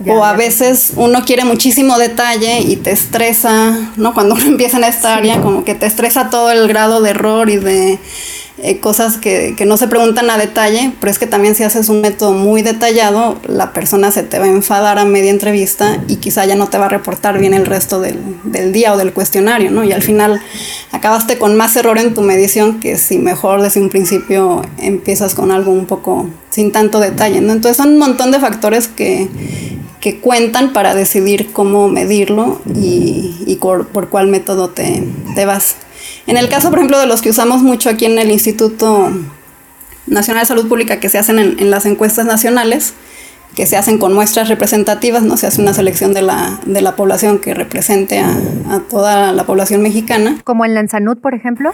o 0.08 0.24
a 0.24 0.34
veces 0.34 0.92
uno 0.96 1.24
quiere 1.24 1.44
muchísimo 1.44 1.98
detalle 1.98 2.60
y 2.60 2.76
te 2.76 2.92
estresa, 2.92 3.92
¿no? 3.96 4.14
Cuando 4.14 4.34
uno 4.36 4.44
empieza 4.44 4.78
en 4.78 4.84
esta 4.84 5.16
área, 5.16 5.40
como 5.40 5.64
que 5.64 5.74
te 5.74 5.86
estresa 5.86 6.30
todo 6.30 6.50
el 6.50 6.68
grado 6.68 7.00
de 7.00 7.10
error 7.10 7.50
y 7.50 7.56
de 7.56 7.98
eh, 8.58 8.80
cosas 8.80 9.18
que, 9.18 9.54
que, 9.56 9.66
no 9.66 9.76
se 9.76 9.86
preguntan 9.86 10.30
a 10.30 10.38
detalle, 10.38 10.92
pero 10.98 11.10
es 11.10 11.18
que 11.18 11.26
también 11.26 11.54
si 11.54 11.62
haces 11.62 11.90
un 11.90 12.00
método 12.00 12.32
muy 12.32 12.62
detallado, 12.62 13.38
la 13.46 13.72
persona 13.72 14.10
se 14.10 14.22
te 14.22 14.38
va 14.38 14.46
a 14.46 14.48
enfadar 14.48 14.98
a 14.98 15.04
media 15.04 15.30
entrevista 15.30 16.02
y 16.08 16.16
quizá 16.16 16.46
ya 16.46 16.54
no 16.54 16.66
te 16.68 16.78
va 16.78 16.86
a 16.86 16.88
reportar 16.88 17.38
bien 17.38 17.52
el 17.52 17.66
resto 17.66 18.00
del, 18.00 18.18
del 18.44 18.72
día 18.72 18.94
o 18.94 18.96
del 18.96 19.12
cuestionario, 19.12 19.70
¿no? 19.70 19.84
Y 19.84 19.92
al 19.92 20.02
final 20.02 20.40
acabaste 20.92 21.36
con 21.36 21.54
más 21.56 21.76
error 21.76 21.98
en 21.98 22.14
tu 22.14 22.22
medición 22.22 22.80
que 22.80 22.96
si 22.96 23.18
mejor 23.18 23.60
desde 23.60 23.80
un 23.80 23.90
principio 23.90 24.62
empiezas 24.78 25.34
con 25.34 25.52
algo 25.52 25.70
un 25.72 25.84
poco 25.84 26.28
sin 26.48 26.72
tanto 26.72 26.98
detalle, 26.98 27.42
¿no? 27.42 27.52
Entonces 27.52 27.76
son 27.76 27.90
un 27.90 27.98
montón 27.98 28.30
de 28.30 28.40
factores 28.40 28.88
que, 28.88 29.28
que 30.00 30.20
cuentan 30.20 30.72
para 30.72 30.94
decidir 30.94 31.52
cómo 31.52 31.88
medirlo 31.88 32.60
y, 32.74 33.34
y 33.46 33.56
por, 33.56 33.88
por, 33.88 34.08
cuál 34.08 34.28
método 34.28 34.70
te, 34.70 35.02
te 35.34 35.44
vas. 35.44 35.76
En 36.26 36.36
el 36.36 36.48
caso, 36.48 36.70
por 36.70 36.78
ejemplo, 36.78 36.98
de 36.98 37.06
los 37.06 37.22
que 37.22 37.30
usamos 37.30 37.62
mucho 37.62 37.88
aquí 37.88 38.04
en 38.04 38.18
el 38.18 38.30
Instituto 38.30 39.10
Nacional 40.06 40.42
de 40.42 40.48
Salud 40.48 40.68
Pública, 40.68 40.98
que 40.98 41.08
se 41.08 41.18
hacen 41.18 41.38
en, 41.38 41.58
en 41.58 41.70
las 41.70 41.86
encuestas 41.86 42.26
nacionales, 42.26 42.94
que 43.54 43.66
se 43.66 43.76
hacen 43.76 43.98
con 43.98 44.12
muestras 44.12 44.48
representativas, 44.48 45.22
¿no? 45.22 45.36
Se 45.36 45.46
hace 45.46 45.62
una 45.62 45.72
selección 45.72 46.12
de 46.12 46.22
la, 46.22 46.60
de 46.66 46.82
la 46.82 46.94
población 46.94 47.38
que 47.38 47.54
represente 47.54 48.18
a, 48.18 48.30
a, 48.70 48.80
toda 48.80 49.32
la 49.32 49.44
población 49.44 49.82
mexicana. 49.82 50.38
¿Como 50.44 50.64
en 50.64 50.74
la 50.74 50.80
Ensanud, 50.80 51.18
por 51.18 51.34
ejemplo? 51.34 51.72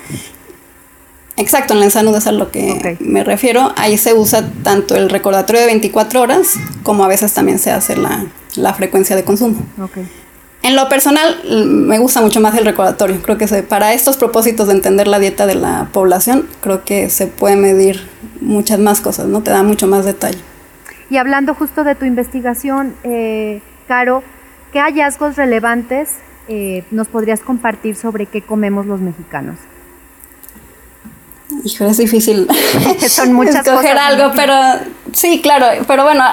Exacto, 1.36 1.72
en 1.72 1.80
la 1.80 1.86
Ensanud 1.86 2.14
es 2.14 2.26
a 2.26 2.32
lo 2.32 2.52
que 2.52 2.72
okay. 2.72 2.96
me 3.00 3.24
refiero. 3.24 3.72
Ahí 3.76 3.96
se 3.96 4.14
usa 4.14 4.48
tanto 4.62 4.94
el 4.94 5.10
recordatorio 5.10 5.60
de 5.60 5.66
24 5.66 6.20
horas, 6.20 6.54
como 6.82 7.04
a 7.04 7.08
veces 7.08 7.32
también 7.32 7.58
se 7.58 7.72
hace 7.72 7.96
la, 7.96 8.26
la 8.54 8.74
frecuencia 8.74 9.16
de 9.16 9.24
consumo. 9.24 9.56
Okay. 9.82 10.06
En 10.62 10.76
lo 10.76 10.88
personal, 10.88 11.42
me 11.66 11.98
gusta 11.98 12.20
mucho 12.20 12.40
más 12.40 12.56
el 12.56 12.64
recordatorio. 12.64 13.20
Creo 13.20 13.36
que 13.36 13.48
se, 13.48 13.64
para 13.64 13.94
estos 13.94 14.16
propósitos 14.16 14.68
de 14.68 14.74
entender 14.74 15.08
la 15.08 15.18
dieta 15.18 15.46
de 15.46 15.56
la 15.56 15.88
población, 15.92 16.46
creo 16.60 16.84
que 16.84 17.10
se 17.10 17.26
puede 17.26 17.56
medir 17.56 18.08
muchas 18.40 18.78
más 18.78 19.00
cosas, 19.00 19.26
¿no? 19.26 19.42
Te 19.42 19.50
da 19.50 19.64
mucho 19.64 19.88
más 19.88 20.04
detalle. 20.04 20.38
Y 21.10 21.16
hablando 21.16 21.54
justo 21.54 21.82
de 21.82 21.94
tu 21.96 22.04
investigación, 22.04 22.94
eh, 23.02 23.60
Caro, 23.88 24.22
¿qué 24.72 24.78
hallazgos 24.78 25.36
relevantes 25.36 26.10
eh, 26.48 26.84
nos 26.90 27.08
podrías 27.08 27.40
compartir 27.40 27.96
sobre 27.96 28.26
qué 28.26 28.40
comemos 28.40 28.86
los 28.86 29.00
mexicanos? 29.00 29.56
Hijo, 31.64 31.84
es 31.84 31.98
difícil 31.98 32.48
Son 33.08 33.32
muchas 33.32 33.56
escoger 33.56 33.92
cosas, 33.92 34.10
algo, 34.10 34.32
pero 34.34 34.54
sí, 35.12 35.40
claro, 35.42 35.84
pero 35.86 36.04
bueno, 36.04 36.24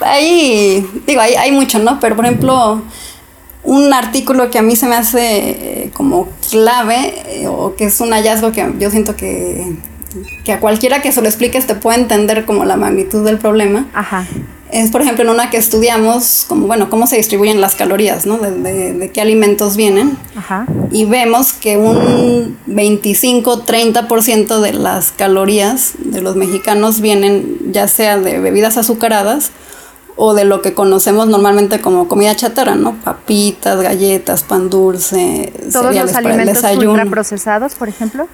hay, 0.00 0.84
digo, 1.06 1.20
hay, 1.20 1.34
hay 1.34 1.52
mucho, 1.52 1.78
¿no? 1.78 2.00
Pero 2.00 2.16
por 2.16 2.24
ejemplo, 2.24 2.82
un 3.64 3.92
artículo 3.92 4.50
que 4.50 4.58
a 4.58 4.62
mí 4.62 4.76
se 4.76 4.86
me 4.86 4.94
hace 4.94 5.20
eh, 5.22 5.90
como 5.94 6.28
clave 6.50 7.14
eh, 7.28 7.48
o 7.48 7.74
que 7.74 7.86
es 7.86 8.00
un 8.00 8.10
hallazgo 8.12 8.52
que 8.52 8.72
yo 8.78 8.90
siento 8.90 9.16
que, 9.16 9.76
que 10.44 10.52
a 10.52 10.60
cualquiera 10.60 11.00
que 11.00 11.12
se 11.12 11.22
lo 11.22 11.28
expliques 11.28 11.66
te 11.66 11.74
puede 11.74 11.98
entender 11.98 12.44
como 12.44 12.64
la 12.64 12.76
magnitud 12.76 13.24
del 13.24 13.38
problema. 13.38 13.88
Ajá. 13.94 14.26
Es, 14.70 14.90
por 14.90 15.02
ejemplo, 15.02 15.22
en 15.24 15.30
una 15.30 15.50
que 15.50 15.56
estudiamos, 15.56 16.46
como, 16.48 16.66
bueno, 16.66 16.90
cómo 16.90 17.06
se 17.06 17.16
distribuyen 17.16 17.60
las 17.60 17.76
calorías, 17.76 18.26
¿no? 18.26 18.38
De, 18.38 18.50
de, 18.50 18.92
de 18.92 19.10
qué 19.10 19.20
alimentos 19.20 19.76
vienen. 19.76 20.18
Ajá. 20.34 20.66
Y 20.90 21.04
vemos 21.04 21.52
que 21.52 21.76
un 21.76 22.58
25-30% 22.66 24.60
de 24.60 24.72
las 24.72 25.12
calorías 25.12 25.92
de 25.98 26.20
los 26.22 26.34
mexicanos 26.34 27.00
vienen 27.00 27.58
ya 27.70 27.86
sea 27.86 28.18
de 28.18 28.40
bebidas 28.40 28.76
azucaradas 28.76 29.52
o 30.16 30.32
de 30.34 30.44
lo 30.44 30.62
que 30.62 30.74
conocemos 30.74 31.26
normalmente 31.26 31.80
como 31.80 32.06
comida 32.08 32.34
chatarra, 32.36 32.74
¿no? 32.76 32.94
Papitas, 33.02 33.80
galletas, 33.80 34.42
pan 34.44 34.70
dulce, 34.70 35.52
¿Todos 35.72 35.72
cereales 35.72 36.02
los 36.02 36.12
para 36.12 36.20
el 36.20 36.26
alimentos 36.40 36.62
desayuno. 36.62 36.90
ultraprocesados, 36.92 37.74
por 37.74 37.88
ejemplo? 37.88 38.28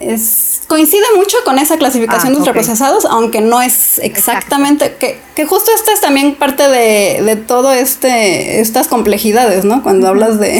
Es, 0.00 0.62
coincide 0.66 1.04
mucho 1.14 1.36
con 1.44 1.58
esa 1.58 1.76
clasificación 1.76 2.28
Ah, 2.28 2.30
de 2.30 2.36
ultraprocesados, 2.38 3.04
aunque 3.04 3.42
no 3.42 3.60
es 3.60 3.98
exactamente, 3.98 4.94
que, 4.98 5.20
que 5.34 5.44
justo 5.44 5.70
esta 5.76 5.92
es 5.92 6.00
también 6.00 6.36
parte 6.36 6.62
de, 6.68 7.22
de 7.22 7.36
todo 7.36 7.70
este, 7.72 8.60
estas 8.60 8.88
complejidades, 8.88 9.66
¿no? 9.66 9.82
Cuando 9.82 10.08
hablas 10.08 10.40
de 10.40 10.56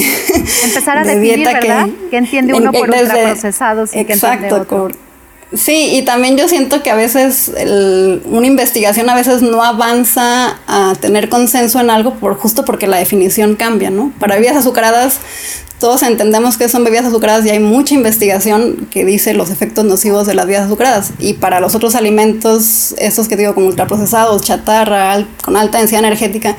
Empezar 0.65 0.99
a 0.99 1.05
de 1.05 1.15
definir, 1.17 1.37
dieta 1.37 1.59
que- 1.59 1.69
¿verdad? 1.69 1.89
¿Qué 2.11 2.17
entiende 2.19 2.53
uno 2.53 2.71
en- 2.71 2.79
por 2.81 2.91
desde- 2.91 3.05
ultraprocesados 3.15 3.91
y 3.91 3.93
qué 4.05 4.13
entiende 4.13 4.15
Exacto, 4.27 4.55
otro? 4.57 4.67
cor- 4.79 4.97
Sí, 5.53 5.97
y 5.97 6.03
también 6.03 6.37
yo 6.37 6.47
siento 6.49 6.83
que 6.83 6.91
a 6.91 6.95
veces 6.95 7.51
el- 7.57 8.23
una 8.27 8.47
investigación 8.47 9.11
a 9.11 9.15
veces 9.17 9.43
no 9.43 9.65
avanza 9.65 10.59
a 10.69 10.95
tener 11.01 11.29
consenso 11.29 11.81
en 11.81 11.91
algo 11.91 12.15
por 12.15 12.37
justo 12.37 12.65
porque 12.65 12.87
la 12.87 12.99
definición 12.99 13.57
cambia, 13.57 13.91
¿no? 13.91 14.13
Para 14.21 14.37
bebidas 14.37 14.57
azucaradas 14.57 15.19
todos 15.81 16.03
entendemos 16.03 16.59
que 16.59 16.69
son 16.69 16.85
bebidas 16.85 17.07
azucaradas 17.07 17.47
y 17.47 17.49
hay 17.51 17.59
mucha 17.59 17.95
investigación 17.95 18.87
que 18.91 19.07
dice 19.07 19.33
los 19.33 19.49
efectos 19.51 19.83
nocivos 19.87 20.27
de 20.27 20.35
las 20.35 20.45
bebidas 20.45 20.67
azucaradas. 20.67 21.13
Y 21.19 21.33
para 21.35 21.59
los 21.59 21.75
otros 21.75 21.95
alimentos, 21.95 22.95
esos 22.99 23.29
que 23.29 23.37
digo 23.39 23.55
como 23.55 23.67
ultraprocesados, 23.67 24.43
chatarra, 24.43 25.25
con 25.43 25.57
alta 25.57 25.79
densidad 25.79 26.01
energética, 26.05 26.55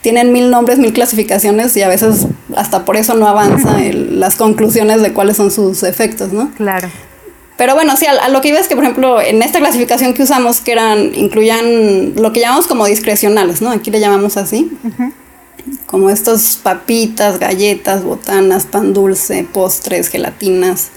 tienen 0.00 0.32
mil 0.32 0.50
nombres, 0.50 0.78
mil 0.78 0.94
clasificaciones 0.94 1.76
y 1.76 1.82
a 1.82 1.88
veces 1.88 2.26
hasta 2.56 2.86
por 2.86 2.96
eso 2.96 3.12
no 3.14 3.28
avanza 3.28 3.84
el- 3.84 4.18
las 4.18 4.36
conclusiones 4.36 5.02
de 5.02 5.12
cuáles 5.12 5.36
son 5.36 5.50
sus 5.50 5.82
efectos, 5.82 6.32
¿no? 6.32 6.50
Claro. 6.56 6.88
Pero 7.56 7.74
bueno, 7.74 7.96
sí, 7.96 8.06
a, 8.06 8.12
a 8.12 8.28
lo 8.28 8.40
que 8.40 8.48
iba 8.48 8.58
es 8.58 8.66
que, 8.66 8.74
por 8.74 8.84
ejemplo, 8.84 9.20
en 9.20 9.42
esta 9.42 9.60
clasificación 9.60 10.12
que 10.14 10.22
usamos, 10.24 10.60
que 10.60 10.72
eran, 10.72 11.14
incluían 11.14 12.14
lo 12.16 12.32
que 12.32 12.40
llamamos 12.40 12.66
como 12.66 12.84
discrecionales, 12.86 13.62
¿no? 13.62 13.70
Aquí 13.70 13.90
le 13.90 14.00
llamamos 14.00 14.36
así. 14.36 14.70
Como 15.86 16.10
estos 16.10 16.56
papitas, 16.56 17.38
galletas, 17.38 18.02
botanas, 18.02 18.66
pan 18.66 18.92
dulce, 18.92 19.46
postres, 19.50 20.08
gelatinas 20.08 20.88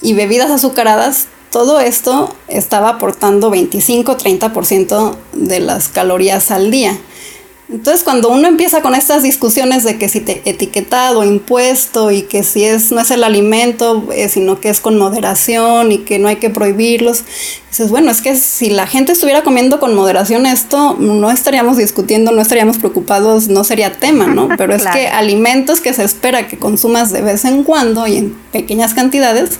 y 0.00 0.14
bebidas 0.14 0.50
azucaradas. 0.50 1.26
Todo 1.50 1.78
esto 1.80 2.34
estaba 2.48 2.90
aportando 2.90 3.50
25-30% 3.50 5.16
de 5.34 5.60
las 5.60 5.88
calorías 5.88 6.50
al 6.50 6.70
día. 6.70 6.98
Entonces, 7.68 8.04
cuando 8.04 8.28
uno 8.28 8.46
empieza 8.46 8.80
con 8.80 8.94
estas 8.94 9.24
discusiones 9.24 9.82
de 9.82 9.98
que 9.98 10.08
si 10.08 10.20
te 10.20 10.40
etiquetado, 10.44 11.24
impuesto 11.24 12.12
y 12.12 12.22
que 12.22 12.44
si 12.44 12.62
es 12.62 12.92
no 12.92 13.00
es 13.00 13.10
el 13.10 13.24
alimento, 13.24 14.06
eh, 14.14 14.28
sino 14.28 14.60
que 14.60 14.68
es 14.68 14.78
con 14.78 14.96
moderación 14.96 15.90
y 15.90 15.98
que 15.98 16.20
no 16.20 16.28
hay 16.28 16.36
que 16.36 16.48
prohibirlos, 16.48 17.24
dices, 17.68 17.90
bueno, 17.90 18.12
es 18.12 18.20
que 18.22 18.36
si 18.36 18.70
la 18.70 18.86
gente 18.86 19.10
estuviera 19.12 19.42
comiendo 19.42 19.80
con 19.80 19.96
moderación 19.96 20.46
esto, 20.46 20.94
no 21.00 21.28
estaríamos 21.32 21.76
discutiendo, 21.76 22.30
no 22.30 22.40
estaríamos 22.40 22.78
preocupados, 22.78 23.48
no 23.48 23.64
sería 23.64 23.92
tema, 23.92 24.28
¿no? 24.28 24.48
Pero 24.56 24.72
es 24.72 24.82
Claro. 24.82 24.96
que 24.96 25.08
alimentos 25.08 25.80
que 25.80 25.92
se 25.92 26.04
espera 26.04 26.46
que 26.46 26.58
consumas 26.58 27.10
de 27.10 27.22
vez 27.22 27.44
en 27.44 27.64
cuando 27.64 28.06
y 28.06 28.16
en 28.18 28.36
pequeñas 28.52 28.94
cantidades, 28.94 29.58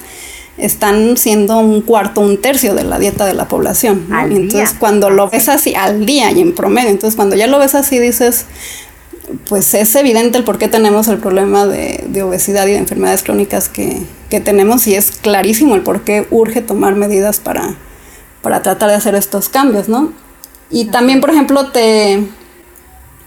están 0.58 1.16
siendo 1.16 1.58
un 1.58 1.82
cuarto, 1.82 2.20
un 2.20 2.40
tercio 2.40 2.74
de 2.74 2.84
la 2.84 2.98
dieta 2.98 3.26
de 3.26 3.34
la 3.34 3.48
población. 3.48 4.06
¿no? 4.08 4.20
Entonces 4.20 4.70
día. 4.70 4.78
cuando 4.78 5.10
lo 5.10 5.28
ves 5.28 5.48
así 5.48 5.74
al 5.74 6.06
día 6.06 6.30
y 6.30 6.40
en 6.40 6.54
promedio, 6.54 6.90
entonces 6.90 7.16
cuando 7.16 7.36
ya 7.36 7.46
lo 7.46 7.58
ves 7.58 7.74
así 7.74 7.98
dices, 7.98 8.46
pues 9.48 9.74
es 9.74 9.94
evidente 9.96 10.38
el 10.38 10.44
por 10.44 10.58
qué 10.58 10.68
tenemos 10.68 11.08
el 11.08 11.18
problema 11.18 11.66
de, 11.66 12.04
de 12.08 12.22
obesidad 12.22 12.66
y 12.66 12.72
de 12.72 12.78
enfermedades 12.78 13.22
crónicas 13.22 13.68
que, 13.68 14.02
que 14.30 14.40
tenemos 14.40 14.86
y 14.86 14.94
es 14.94 15.10
clarísimo 15.10 15.74
el 15.74 15.82
por 15.82 16.02
qué 16.02 16.26
urge 16.30 16.60
tomar 16.60 16.94
medidas 16.94 17.40
para, 17.40 17.74
para 18.42 18.62
tratar 18.62 18.90
de 18.90 18.96
hacer 18.96 19.14
estos 19.14 19.48
cambios, 19.48 19.88
¿no? 19.88 20.12
Y 20.70 20.86
también, 20.86 21.20
por 21.20 21.30
ejemplo, 21.30 21.70
te, 21.70 22.26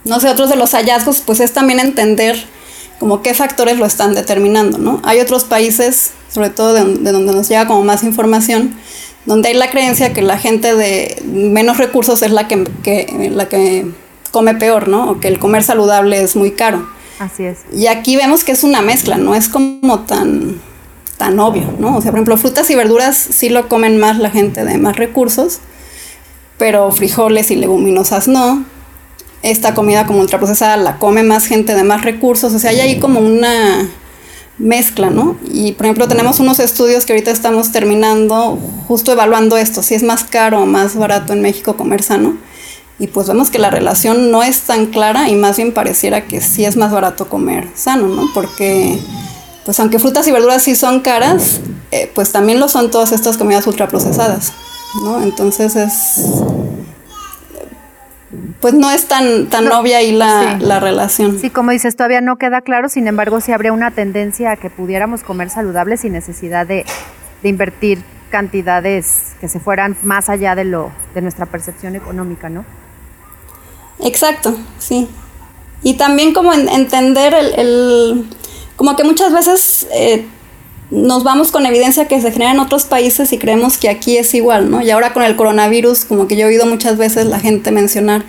no 0.03 0.19
sé, 0.19 0.29
otros 0.29 0.49
de 0.49 0.55
los 0.55 0.71
hallazgos, 0.71 1.21
pues 1.25 1.39
es 1.39 1.53
también 1.53 1.79
entender 1.79 2.37
como 2.99 3.21
qué 3.21 3.33
factores 3.33 3.77
lo 3.77 3.85
están 3.85 4.13
determinando, 4.13 4.77
¿no? 4.77 5.01
Hay 5.03 5.19
otros 5.19 5.45
países, 5.45 6.11
sobre 6.29 6.49
todo 6.49 6.73
de, 6.73 6.83
de 6.97 7.11
donde 7.11 7.33
nos 7.33 7.47
llega 7.49 7.67
como 7.67 7.83
más 7.83 8.03
información, 8.03 8.75
donde 9.25 9.49
hay 9.49 9.55
la 9.55 9.69
creencia 9.69 10.13
que 10.13 10.21
la 10.21 10.37
gente 10.37 10.75
de 10.75 11.21
menos 11.25 11.77
recursos 11.77 12.21
es 12.21 12.31
la 12.31 12.47
que, 12.47 12.63
que- 12.83 13.29
la 13.33 13.47
que 13.49 13.85
come 14.31 14.55
peor, 14.55 14.87
¿no? 14.87 15.11
O 15.11 15.19
que 15.19 15.27
el 15.27 15.39
comer 15.39 15.63
saludable 15.63 16.21
es 16.21 16.35
muy 16.35 16.51
caro. 16.51 16.87
Así 17.19 17.43
es. 17.43 17.59
Y 17.73 17.87
aquí 17.87 18.15
vemos 18.15 18.43
que 18.43 18.51
es 18.53 18.63
una 18.63 18.81
mezcla, 18.81 19.17
no 19.17 19.35
es 19.35 19.49
como 19.49 19.99
tan, 20.01 20.61
tan 21.17 21.39
obvio, 21.39 21.73
¿no? 21.79 21.97
O 21.97 22.01
sea, 22.01 22.11
por 22.11 22.19
ejemplo, 22.19 22.37
frutas 22.37 22.69
y 22.69 22.75
verduras 22.75 23.17
sí 23.17 23.49
lo 23.49 23.67
comen 23.67 23.99
más 23.99 24.17
la 24.19 24.29
gente 24.29 24.63
de 24.63 24.77
más 24.77 24.95
recursos, 24.95 25.59
pero 26.57 26.91
frijoles 26.91 27.51
y 27.51 27.55
leguminosas 27.55 28.27
no. 28.27 28.63
Esta 29.41 29.73
comida 29.73 30.05
como 30.05 30.19
ultraprocesada 30.19 30.75
la 30.77 30.97
come 30.97 31.23
más 31.23 31.45
gente 31.45 31.73
de 31.73 31.83
más 31.83 32.03
recursos, 32.03 32.53
o 32.53 32.59
sea, 32.59 32.71
hay 32.71 32.81
ahí 32.81 32.99
como 32.99 33.19
una 33.21 33.89
mezcla, 34.59 35.09
¿no? 35.09 35.37
Y 35.51 35.71
por 35.71 35.85
ejemplo, 35.85 36.07
tenemos 36.07 36.39
unos 36.39 36.59
estudios 36.59 37.05
que 37.05 37.13
ahorita 37.13 37.31
estamos 37.31 37.71
terminando 37.71 38.59
justo 38.87 39.11
evaluando 39.11 39.57
esto, 39.57 39.81
si 39.81 39.95
es 39.95 40.03
más 40.03 40.23
caro 40.25 40.61
o 40.61 40.65
más 40.65 40.95
barato 40.95 41.33
en 41.33 41.41
México 41.41 41.77
comer 41.77 42.03
sano. 42.03 42.37
Y 42.99 43.07
pues 43.07 43.27
vemos 43.27 43.49
que 43.49 43.59
la 43.59 43.69
relación 43.69 44.29
no 44.29 44.43
es 44.43 44.61
tan 44.61 44.87
clara 44.87 45.29
y 45.29 45.35
más 45.35 45.55
bien 45.55 45.73
pareciera 45.73 46.27
que 46.27 46.41
sí 46.41 46.65
es 46.65 46.75
más 46.75 46.91
barato 46.91 47.29
comer 47.29 47.69
sano, 47.73 48.07
¿no? 48.07 48.29
Porque, 48.33 48.99
pues 49.63 49.79
aunque 49.79 49.99
frutas 49.99 50.27
y 50.27 50.31
verduras 50.31 50.63
sí 50.63 50.75
son 50.75 50.99
caras, 50.99 51.61
eh, 51.91 52.11
pues 52.13 52.33
también 52.33 52.59
lo 52.59 52.67
son 52.67 52.91
todas 52.91 53.13
estas 53.13 53.37
comidas 53.37 53.65
ultraprocesadas, 53.67 54.51
¿no? 55.03 55.23
Entonces 55.23 55.77
es... 55.77 56.19
Pues 58.61 58.73
no 58.75 58.91
es 58.91 59.07
tan, 59.07 59.47
tan 59.47 59.65
No, 59.65 59.79
obvia 59.79 59.97
ahí 59.97 60.11
la, 60.11 60.57
sí. 60.59 60.65
la 60.65 60.79
relación. 60.79 61.39
Sí, 61.39 61.49
como 61.49 61.71
dices, 61.71 61.95
todavía 61.95 62.21
no 62.21 62.37
queda 62.37 62.61
claro, 62.61 62.87
sin 62.89 63.07
embargo, 63.07 63.41
sí 63.41 63.51
habría 63.51 63.73
una 63.73 63.91
tendencia 63.91 64.51
a 64.51 64.55
que 64.55 64.69
pudiéramos 64.69 65.23
comer 65.23 65.49
saludable 65.49 65.97
sin 65.97 66.13
necesidad 66.13 66.67
de 66.67 66.85
de 67.41 67.49
invertir 67.49 68.03
cantidades 68.29 69.33
que 69.41 69.47
se 69.47 69.59
fueran 69.59 69.97
más 70.03 70.29
allá 70.29 70.55
de 70.55 70.65
lo 70.65 70.91
de 71.13 71.21
nuestra 71.21 71.45
percepción 71.45 71.95
económica, 71.95 72.49
¿no? 72.49 72.65
Exacto, 73.99 74.55
sí. 74.77 75.09
Y 75.81 75.95
también 75.95 76.33
como 76.33 76.53
entender 76.53 77.33
el, 77.33 78.29
como 78.75 78.95
que 78.95 79.03
muchas 79.03 79.33
veces 79.33 79.87
eh, 79.93 80.27
nos 80.91 81.23
vamos 81.23 81.51
con 81.51 81.65
evidencia 81.67 82.07
que 82.07 82.19
se 82.19 82.31
genera 82.31 82.51
en 82.51 82.59
otros 82.59 82.85
países 82.85 83.31
y 83.31 83.37
creemos 83.37 83.77
que 83.77 83.89
aquí 83.89 84.17
es 84.17 84.33
igual, 84.33 84.71
¿no? 84.71 84.81
Y 84.81 84.89
ahora 84.89 85.13
con 85.13 85.21
el 85.21 85.35
coronavirus, 85.35 86.05
como 86.05 86.27
que 86.27 86.35
yo 86.35 86.45
he 86.45 86.49
oído 86.49 86.65
muchas 86.65 86.97
veces 86.97 87.27
la 87.27 87.39
gente 87.39 87.71
mencionar, 87.71 88.23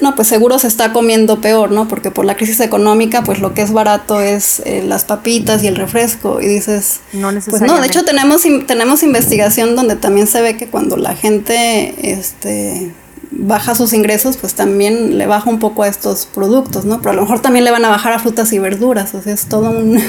no, 0.00 0.14
pues 0.14 0.28
seguro 0.28 0.58
se 0.58 0.68
está 0.68 0.94
comiendo 0.94 1.42
peor, 1.42 1.70
¿no? 1.70 1.86
Porque 1.86 2.10
por 2.10 2.24
la 2.24 2.36
crisis 2.36 2.60
económica, 2.60 3.22
pues 3.24 3.40
lo 3.40 3.52
que 3.52 3.60
es 3.60 3.72
barato 3.72 4.20
es 4.20 4.62
eh, 4.64 4.82
las 4.82 5.04
papitas 5.04 5.62
y 5.62 5.66
el 5.66 5.76
refresco. 5.76 6.40
Y 6.40 6.46
dices, 6.46 7.00
no 7.12 7.30
Pues 7.30 7.60
no, 7.60 7.78
de 7.78 7.86
hecho 7.86 8.04
tenemos, 8.04 8.42
tenemos 8.66 9.02
investigación 9.02 9.76
donde 9.76 9.96
también 9.96 10.26
se 10.26 10.40
ve 10.40 10.56
que 10.56 10.66
cuando 10.66 10.96
la 10.96 11.14
gente, 11.14 12.10
este 12.10 12.90
baja 13.30 13.74
sus 13.74 13.92
ingresos, 13.92 14.38
pues 14.38 14.54
también 14.54 15.18
le 15.18 15.26
baja 15.26 15.50
un 15.50 15.58
poco 15.58 15.82
a 15.82 15.88
estos 15.88 16.24
productos, 16.24 16.86
¿no? 16.86 16.98
Pero 16.98 17.10
a 17.10 17.14
lo 17.14 17.22
mejor 17.22 17.40
también 17.40 17.66
le 17.66 17.70
van 17.70 17.84
a 17.84 17.90
bajar 17.90 18.14
a 18.14 18.18
frutas 18.18 18.52
y 18.54 18.58
verduras, 18.58 19.14
o 19.14 19.20
sea, 19.20 19.34
es 19.34 19.46
todo 19.46 19.70
un 19.70 20.00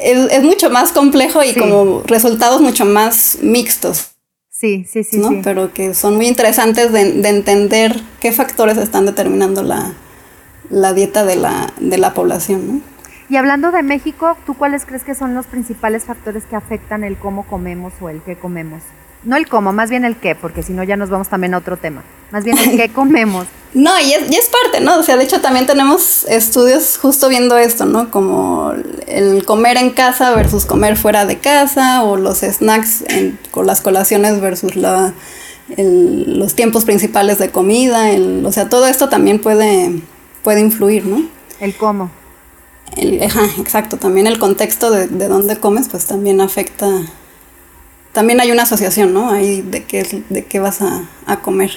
es, 0.00 0.42
mucho 0.42 0.70
más 0.70 0.92
complejo 0.92 1.42
y 1.42 1.54
como 1.54 2.02
resultados 2.06 2.60
mucho 2.60 2.84
más 2.84 3.38
mixtos. 3.42 4.12
Sí, 4.48 4.84
sí, 4.90 5.04
sí, 5.04 5.18
¿no? 5.18 5.40
Pero 5.42 5.72
que 5.72 5.94
son 5.94 6.16
muy 6.16 6.26
interesantes 6.26 6.92
de, 6.92 7.26
entender 7.28 8.00
qué 8.20 8.30
factores 8.32 8.76
están 8.76 9.06
determinando 9.06 9.62
la, 9.62 10.92
dieta 10.92 11.24
de 11.24 11.36
la, 11.36 11.72
de 11.80 11.96
la 11.96 12.12
población. 12.12 12.66
¿no? 12.66 12.80
Y 13.30 13.36
hablando 13.36 13.70
de 13.70 13.82
México, 13.82 14.36
¿tú 14.44 14.54
cuáles 14.54 14.84
crees 14.84 15.04
que 15.04 15.14
son 15.14 15.34
los 15.34 15.46
principales 15.46 16.04
factores 16.04 16.44
que 16.44 16.56
afectan 16.56 17.04
el 17.04 17.16
cómo 17.16 17.46
comemos 17.46 17.92
o 18.00 18.08
el 18.08 18.20
qué 18.22 18.36
comemos? 18.36 18.82
No 19.22 19.36
el 19.36 19.48
cómo, 19.48 19.72
más 19.72 19.88
bien 19.88 20.04
el 20.04 20.16
qué, 20.16 20.34
porque 20.34 20.62
si 20.62 20.72
no 20.72 20.82
ya 20.82 20.96
nos 20.96 21.10
vamos 21.10 21.28
también 21.28 21.54
a 21.54 21.58
otro 21.58 21.76
tema. 21.76 22.02
Más 22.32 22.44
bien 22.44 22.58
el 22.58 22.76
qué 22.76 22.88
comemos. 22.92 23.46
No, 23.72 23.90
y 24.00 24.12
es, 24.12 24.30
y 24.30 24.34
es, 24.34 24.48
parte, 24.48 24.80
¿no? 24.80 24.98
O 24.98 25.02
sea, 25.02 25.16
de 25.16 25.24
hecho 25.24 25.40
también 25.40 25.66
tenemos 25.66 26.24
estudios 26.24 26.98
justo 26.98 27.28
viendo 27.28 27.56
esto, 27.56 27.86
¿no? 27.86 28.10
Como 28.10 28.72
el 29.06 29.44
comer 29.44 29.76
en 29.76 29.90
casa 29.90 30.34
versus 30.34 30.66
comer 30.66 30.96
fuera 30.96 31.24
de 31.24 31.38
casa, 31.38 32.02
o 32.02 32.16
los 32.16 32.38
snacks 32.38 33.04
con 33.52 33.66
las 33.66 33.80
colaciones 33.80 34.40
versus 34.40 34.74
la, 34.74 35.14
los 35.76 36.54
tiempos 36.54 36.84
principales 36.84 37.38
de 37.38 37.50
comida. 37.50 38.10
El, 38.10 38.44
o 38.44 38.50
sea, 38.50 38.68
todo 38.68 38.88
esto 38.88 39.08
también 39.08 39.40
puede, 39.40 40.02
puede 40.42 40.60
influir, 40.60 41.06
¿no? 41.06 41.22
El 41.60 41.76
cómo. 41.76 42.10
El, 42.96 43.22
ajá, 43.22 43.44
exacto. 43.58 43.98
También 43.98 44.26
el 44.26 44.40
contexto 44.40 44.90
de, 44.90 45.06
de 45.06 45.28
dónde 45.28 45.56
comes, 45.58 45.88
pues 45.88 46.06
también 46.06 46.40
afecta 46.40 46.88
también 48.12 48.40
hay 48.40 48.50
una 48.50 48.62
asociación, 48.62 49.14
¿no? 49.14 49.30
Ahí 49.30 49.62
de 49.62 49.84
qué, 49.84 50.24
de 50.28 50.44
qué 50.44 50.58
vas 50.58 50.82
a, 50.82 51.04
a, 51.26 51.40
comer. 51.40 51.70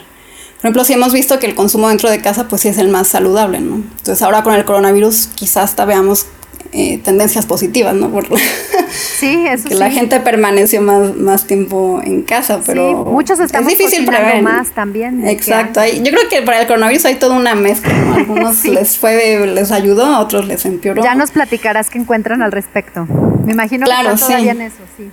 Por 0.64 0.70
ejemplo, 0.70 0.86
si 0.86 0.94
hemos 0.94 1.12
visto 1.12 1.40
que 1.40 1.46
el 1.46 1.56
consumo 1.56 1.90
dentro 1.90 2.10
de 2.10 2.22
casa, 2.22 2.48
pues 2.48 2.62
sí 2.62 2.70
es 2.70 2.78
el 2.78 2.88
más 2.88 3.10
saludable, 3.10 3.60
¿no? 3.60 3.76
Entonces 3.76 4.22
ahora 4.22 4.44
con 4.44 4.54
el 4.54 4.64
coronavirus 4.64 5.28
quizás 5.36 5.66
hasta 5.66 5.84
veamos 5.84 6.26
eh, 6.72 7.00
tendencias 7.00 7.46
positivas, 7.46 7.94
¿no? 7.94 8.10
Por 8.10 8.28
sí, 8.90 9.46
eso 9.46 9.68
que 9.68 9.76
la 9.76 9.92
gente 9.92 10.22
permaneció 10.22 10.82
más, 10.82 11.18
más 11.18 11.48
tiempo 11.48 12.00
en 12.02 12.22
casa, 12.22 12.62
pero 12.66 13.04
sí, 13.04 13.12
muchos 13.12 13.42
estamos 13.42 13.74
es 13.74 13.78
difícil 13.78 14.06
prever 14.06 14.42
más 14.42 14.70
también. 14.70 15.28
Exacto, 15.28 15.82
yo 15.86 16.12
creo 16.12 16.30
que 16.30 16.42
para 16.44 16.62
el 16.62 16.68
coronavirus 16.68 17.04
hay 17.08 17.16
toda 17.16 17.36
una 17.36 17.56
mezcla, 17.56 17.94
¿no? 17.94 18.14
Algunos 18.16 18.64
les 18.64 18.98
fue, 18.98 19.46
les 19.46 19.70
ayudó, 19.70 20.06
a 20.06 20.22
otros 20.22 20.48
les 20.48 20.64
empeoró. 20.64 21.04
Ya 21.04 21.14
nos 21.14 21.32
platicarás 21.32 21.90
qué 21.90 22.00
encuentran 22.00 22.42
al 22.42 22.54
respecto. 22.54 23.06
Me 23.46 23.52
imagino 23.52 23.86
que 23.86 23.92
está 23.92 24.16
todavía 24.16 24.54
en 24.54 24.62
eso, 24.62 24.78
sí. 24.96 25.12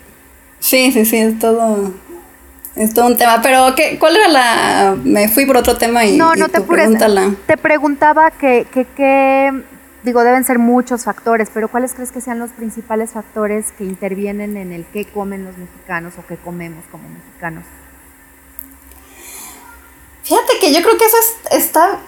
Sí, 0.60 0.92
sí, 0.92 1.04
sí, 1.04 1.16
es 1.16 1.40
todo, 1.40 1.92
es 2.76 2.94
todo 2.94 3.06
un 3.06 3.16
tema. 3.16 3.40
Pero, 3.42 3.74
¿qué, 3.74 3.98
¿cuál 3.98 4.16
era 4.16 4.28
la...? 4.28 4.96
Me 5.02 5.28
fui 5.28 5.46
por 5.46 5.56
otro 5.56 5.76
tema 5.76 6.04
y, 6.04 6.16
no, 6.16 6.34
no 6.34 6.48
te 6.48 6.60
Te 7.46 7.56
preguntaba 7.56 8.30
que, 8.30 8.66
que, 8.70 9.62
digo, 10.02 10.22
deben 10.22 10.44
ser 10.44 10.58
muchos 10.58 11.04
factores, 11.04 11.50
pero 11.52 11.68
¿cuáles 11.68 11.94
crees 11.94 12.12
que 12.12 12.20
sean 12.20 12.38
los 12.38 12.50
principales 12.50 13.10
factores 13.10 13.72
que 13.76 13.84
intervienen 13.84 14.56
en 14.56 14.72
el 14.72 14.84
qué 14.86 15.04
comen 15.04 15.44
los 15.44 15.56
mexicanos 15.58 16.14
o 16.18 16.26
qué 16.26 16.36
comemos 16.36 16.84
como 16.90 17.08
mexicanos? 17.08 17.64
Fíjate 20.22 20.52
que 20.60 20.72
yo 20.72 20.80
creo 20.82 20.96
que 20.96 21.04
eso 21.04 21.16
está 21.50 21.98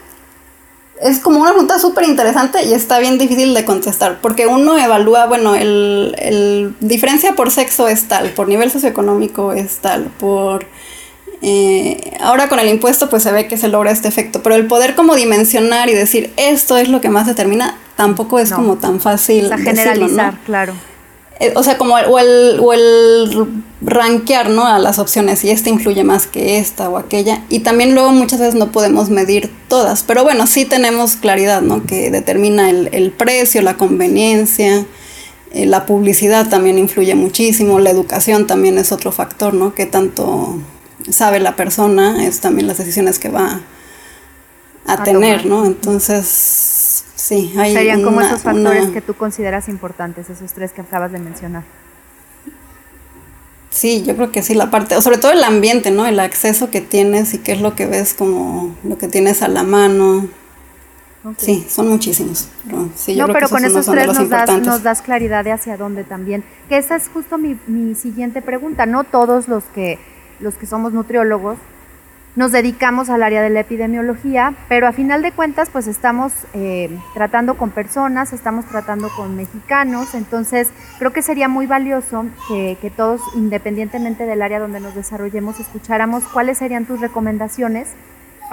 es 1.03 1.19
como 1.19 1.41
una 1.41 1.51
pregunta 1.51 1.79
súper 1.79 2.05
interesante 2.05 2.65
y 2.65 2.73
está 2.73 2.99
bien 2.99 3.19
difícil 3.19 3.55
de 3.55 3.65
contestar, 3.65 4.21
porque 4.21 4.47
uno 4.47 4.79
evalúa, 4.79 5.27
bueno, 5.27 5.55
el, 5.55 6.15
el, 6.19 6.75
diferencia 6.81 7.35
por 7.35 7.51
sexo 7.51 7.89
es 7.89 8.09
tal, 8.09 8.31
por 8.31 8.49
nivel 8.49 8.71
socioeconómico 8.71 9.53
es 9.53 9.77
tal, 9.79 10.05
por... 10.19 10.67
Eh, 11.45 12.17
ahora 12.21 12.49
con 12.49 12.61
el 12.61 12.69
impuesto 12.69 13.11
pues 13.11 13.25
se 13.25 13.33
ve 13.33 13.49
que 13.49 13.57
se 13.57 13.67
logra 13.67 13.91
este 13.91 14.07
efecto, 14.07 14.45
pero 14.45 14.55
el 14.55 14.69
poder 14.69 14.95
como 14.95 15.17
dimensionar 15.17 15.89
y 15.89 15.93
decir 15.93 16.33
esto 16.37 16.77
es 16.77 16.89
lo 16.89 17.01
que 17.01 17.09
más 17.09 17.27
determina 17.27 17.79
tampoco 17.97 18.39
es 18.39 18.53
como 18.53 18.77
tan 18.77 19.01
fácil. 19.01 19.53
O 19.53 19.59
generalizar, 19.59 20.39
claro. 20.45 20.73
Eh, 21.43 21.53
o 21.57 21.63
sea, 21.65 21.77
como 21.77 21.95
o 21.97 22.19
el, 22.21 22.61
o 22.61 22.73
el 22.73 23.65
rankear, 23.81 24.49
¿no? 24.49 24.65
A 24.65 24.79
las 24.79 25.01
opciones, 25.01 25.43
y 25.43 25.51
esta 25.51 25.71
influye 25.71 26.05
más 26.05 26.29
que 26.29 26.59
esta 26.59 26.89
o 26.89 26.97
aquella. 26.97 27.43
Y 27.49 27.61
también 27.61 27.97
luego 27.97 28.13
muchas 28.13 28.39
veces 28.39 28.55
no 28.55 28.71
podemos 28.71 29.11
medir 29.11 29.51
todas, 29.67 30.05
pero 30.05 30.23
bueno, 30.23 30.47
sí 30.47 30.67
tenemos 30.67 31.17
claridad, 31.17 31.61
¿no? 31.61 31.85
Que 31.85 32.13
determina 32.13 32.71
el, 32.71 33.11
precio, 33.11 33.61
la 33.61 33.77
conveniencia, 33.77 34.87
eh, 35.53 35.67
la 35.67 35.85
publicidad 35.85 36.49
también 36.49 36.79
influye 36.79 37.17
muchísimo, 37.17 37.81
la 37.81 37.91
educación 37.91 38.47
también 38.47 38.79
es 38.79 38.93
otro 38.93 39.11
factor, 39.11 39.53
¿no? 39.53 39.75
Que 39.75 39.85
tanto 39.85 40.61
sabe 41.11 41.41
la 41.41 41.57
persona, 41.57 42.25
es 42.25 42.39
también 42.39 42.69
las 42.69 42.79
decisiones 42.79 43.19
que 43.19 43.31
va 43.31 43.63
a, 44.87 45.03
tener, 45.03 45.45
¿no? 45.45 45.67
Entonces 45.67 46.82
Sí, 47.23 47.55
hay 47.57 47.73
Serían 47.73 48.03
como 48.03 48.21
esos 48.21 48.43
factores 48.43 48.91
que 48.91 49.01
tú 49.01 49.15
consideras 49.15 49.69
importantes, 49.69 50.29
esos 50.29 50.53
tres 50.55 50.73
que 50.73 50.81
acabas 50.81 51.13
de 51.13 51.21
mencionar. 51.21 51.63
Sí, 53.71 54.03
yo 54.03 54.17
creo 54.17 54.33
que 54.33 54.43
sí, 54.43 54.55
la 54.55 54.73
parte, 54.73 55.01
sobre 55.01 55.19
todo 55.19 55.31
el 55.31 55.45
ambiente, 55.45 55.93
¿no? 55.93 56.05
El 56.05 56.19
acceso 56.19 56.69
que 56.69 56.81
tienes 56.81 57.33
y 57.33 57.39
qué 57.39 57.53
es 57.53 57.61
lo 57.61 57.77
que 57.77 57.87
ves 57.87 58.13
como 58.13 58.75
lo 58.83 58.99
que 58.99 59.07
tienes 59.07 59.41
a 59.43 59.47
la 59.47 59.63
mano. 59.63 60.27
Sí, 61.37 61.65
son 61.69 61.91
muchísimos. 61.91 62.49
Pero 62.65 62.89
sí, 62.97 63.15
yo 63.15 63.29
no, 63.29 63.33
pero 63.33 63.49
con 63.49 63.65
esos 63.65 63.87
tres 63.87 64.09
nos 64.09 64.29
das, 64.29 64.61
nos 64.61 64.83
das, 64.83 65.01
claridad 65.01 65.45
de 65.45 65.53
hacia 65.53 65.77
dónde 65.77 66.03
también. 66.03 66.43
Que 66.69 66.77
esa 66.77 66.97
es 66.97 67.07
justo 67.07 67.39
mi, 67.39 67.57
mi 67.69 67.95
siguiente 67.95 68.43
pregunta. 68.43 68.85
No 68.85 69.05
todos 69.05 69.47
los 69.47 69.63
que, 69.73 70.01
los 70.41 70.57
que 70.57 70.67
somos 70.67 70.93
nutriólogos 70.93 71.57
nos 72.35 72.53
dedicamos 72.53 73.11
al 73.11 73.23
área 73.23 73.43
de 73.43 73.51
la 73.51 73.61
epidemiología, 73.61 74.55
pero 74.69 74.87
a 74.87 74.93
final 74.93 75.23
de 75.23 75.33
cuentas 75.33 75.69
pues 75.71 75.87
estamos 75.87 76.33
eh, 76.55 76.91
tratando 77.15 77.57
con 77.57 77.71
personas, 77.71 78.33
estamos 78.33 78.65
tratando 78.65 79.11
con 79.17 79.37
mexicanos, 79.37 80.15
entonces 80.15 80.69
creo 80.99 81.13
que 81.13 81.23
sería 81.23 81.49
muy 81.49 81.67
valioso 81.67 82.25
que, 82.49 82.79
que, 82.81 82.91
todos, 82.91 83.21
independientemente 83.35 84.25
del 84.25 84.41
área 84.41 84.61
donde 84.61 84.81
nos 84.81 84.95
desarrollemos, 84.95 85.61
escucháramos 85.61 86.25
cuáles 86.25 86.59
serían 86.59 86.87
tus 86.87 87.01
recomendaciones 87.01 87.89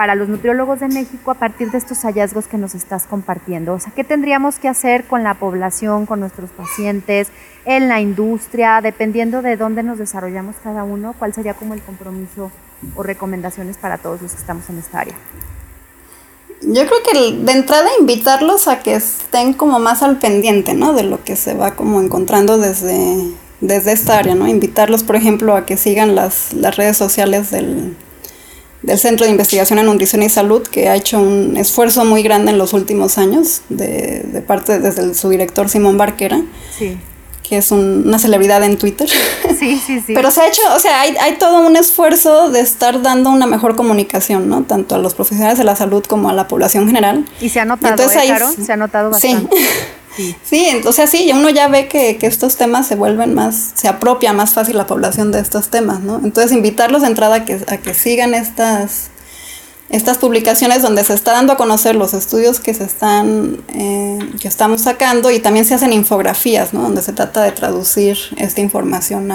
para 0.00 0.14
los 0.14 0.30
nutriólogos 0.30 0.80
de 0.80 0.88
México 0.88 1.30
a 1.30 1.34
partir 1.34 1.70
de 1.70 1.76
estos 1.76 1.98
hallazgos 2.04 2.46
que 2.46 2.56
nos 2.56 2.74
estás 2.74 3.04
compartiendo. 3.06 3.74
O 3.74 3.78
sea, 3.78 3.92
¿qué 3.94 4.02
tendríamos 4.02 4.58
que 4.58 4.66
hacer 4.66 5.04
con 5.04 5.22
la 5.22 5.34
población, 5.34 6.06
con 6.06 6.20
nuestros 6.20 6.48
pacientes, 6.48 7.28
en 7.66 7.86
la 7.86 8.00
industria, 8.00 8.80
dependiendo 8.80 9.42
de 9.42 9.58
dónde 9.58 9.82
nos 9.82 9.98
desarrollamos 9.98 10.56
cada 10.64 10.84
uno? 10.84 11.14
¿Cuál 11.18 11.34
sería 11.34 11.52
como 11.52 11.74
el 11.74 11.82
compromiso 11.82 12.50
o 12.96 13.02
recomendaciones 13.02 13.76
para 13.76 13.98
todos 13.98 14.22
los 14.22 14.32
que 14.32 14.38
estamos 14.38 14.70
en 14.70 14.78
esta 14.78 15.00
área? 15.00 15.14
Yo 16.62 16.86
creo 16.86 17.02
que 17.04 17.44
de 17.44 17.52
entrada 17.52 17.90
invitarlos 18.00 18.68
a 18.68 18.78
que 18.78 18.94
estén 18.94 19.52
como 19.52 19.80
más 19.80 20.02
al 20.02 20.16
pendiente, 20.16 20.72
¿no? 20.72 20.94
De 20.94 21.02
lo 21.02 21.22
que 21.24 21.36
se 21.36 21.52
va 21.52 21.72
como 21.72 22.00
encontrando 22.00 22.56
desde, 22.56 23.34
desde 23.60 23.92
esta 23.92 24.16
área, 24.16 24.34
¿no? 24.34 24.48
Invitarlos, 24.48 25.02
por 25.02 25.16
ejemplo, 25.16 25.54
a 25.54 25.66
que 25.66 25.76
sigan 25.76 26.14
las, 26.14 26.54
las 26.54 26.78
redes 26.78 26.96
sociales 26.96 27.50
del, 27.50 27.94
del 28.82 28.98
Centro 28.98 29.26
de 29.26 29.32
Investigación 29.32 29.78
en 29.78 29.86
Nutrición 29.86 30.22
y 30.22 30.28
Salud, 30.28 30.62
que 30.62 30.88
ha 30.88 30.96
hecho 30.96 31.18
un 31.20 31.56
esfuerzo 31.56 32.04
muy 32.04 32.22
grande 32.22 32.50
en 32.50 32.58
los 32.58 32.72
últimos 32.72 33.18
años, 33.18 33.62
de, 33.68 34.22
de 34.22 34.40
parte 34.40 34.78
desde 34.78 35.14
su 35.14 35.28
director 35.28 35.68
Simón 35.68 35.98
Barquera, 35.98 36.42
que 37.50 37.56
es 37.56 37.72
una 37.72 38.20
celebridad 38.20 38.62
en 38.62 38.78
Twitter. 38.78 39.10
Sí, 39.58 39.82
sí, 39.84 40.00
sí. 40.06 40.12
Pero 40.14 40.30
se 40.30 40.40
ha 40.40 40.46
hecho, 40.46 40.62
o 40.72 40.78
sea, 40.78 41.00
hay, 41.00 41.16
hay, 41.20 41.34
todo 41.34 41.66
un 41.66 41.74
esfuerzo 41.76 42.48
de 42.48 42.60
estar 42.60 43.02
dando 43.02 43.28
una 43.30 43.46
mejor 43.46 43.74
comunicación, 43.74 44.48
¿no? 44.48 44.62
Tanto 44.62 44.94
a 44.94 44.98
los 44.98 45.14
profesionales 45.14 45.58
de 45.58 45.64
la 45.64 45.74
salud 45.74 46.04
como 46.04 46.30
a 46.30 46.32
la 46.32 46.46
población 46.46 46.86
general. 46.86 47.26
Y 47.40 47.48
se 47.48 47.58
ha 47.58 47.64
notado, 47.64 48.04
¿eh, 48.04 48.38
Se 48.64 48.72
ha 48.72 48.76
notado 48.76 49.10
bastante. 49.10 49.56
Sí. 50.16 50.34
Sí, 50.42 50.66
entonces 50.66 51.08
sí, 51.08 51.30
uno 51.32 51.50
ya 51.50 51.68
ve 51.68 51.86
que, 51.86 52.18
estos 52.22 52.56
temas 52.56 52.88
se 52.88 52.96
vuelven 52.96 53.32
más, 53.32 53.70
se 53.74 53.86
apropia 53.86 54.32
más 54.32 54.54
fácil 54.54 54.76
la 54.76 54.86
población 54.86 55.30
de 55.30 55.38
estos 55.38 55.68
temas, 55.68 56.00
¿no? 56.00 56.20
Entonces 56.22 56.50
invitarlos 56.50 57.02
de 57.02 57.08
entrada 57.08 57.36
a 57.36 57.44
que, 57.44 57.60
a 57.68 57.76
que 57.76 57.94
sigan 57.94 58.34
estas, 58.34 59.10
estas 59.90 60.18
publicaciones 60.18 60.82
donde 60.82 61.02
se 61.02 61.14
está 61.14 61.32
dando 61.32 61.52
a 61.52 61.56
conocer 61.56 61.96
los 61.96 62.14
estudios 62.14 62.60
que 62.60 62.72
se 62.74 62.84
están 62.84 63.62
eh, 63.74 64.18
que 64.40 64.46
estamos 64.46 64.82
sacando 64.82 65.30
y 65.30 65.40
también 65.40 65.64
se 65.64 65.74
hacen 65.74 65.92
infografías 65.92 66.72
¿no? 66.72 66.82
donde 66.82 67.02
se 67.02 67.12
trata 67.12 67.42
de 67.42 67.50
traducir 67.50 68.16
esta 68.36 68.60
información 68.60 69.32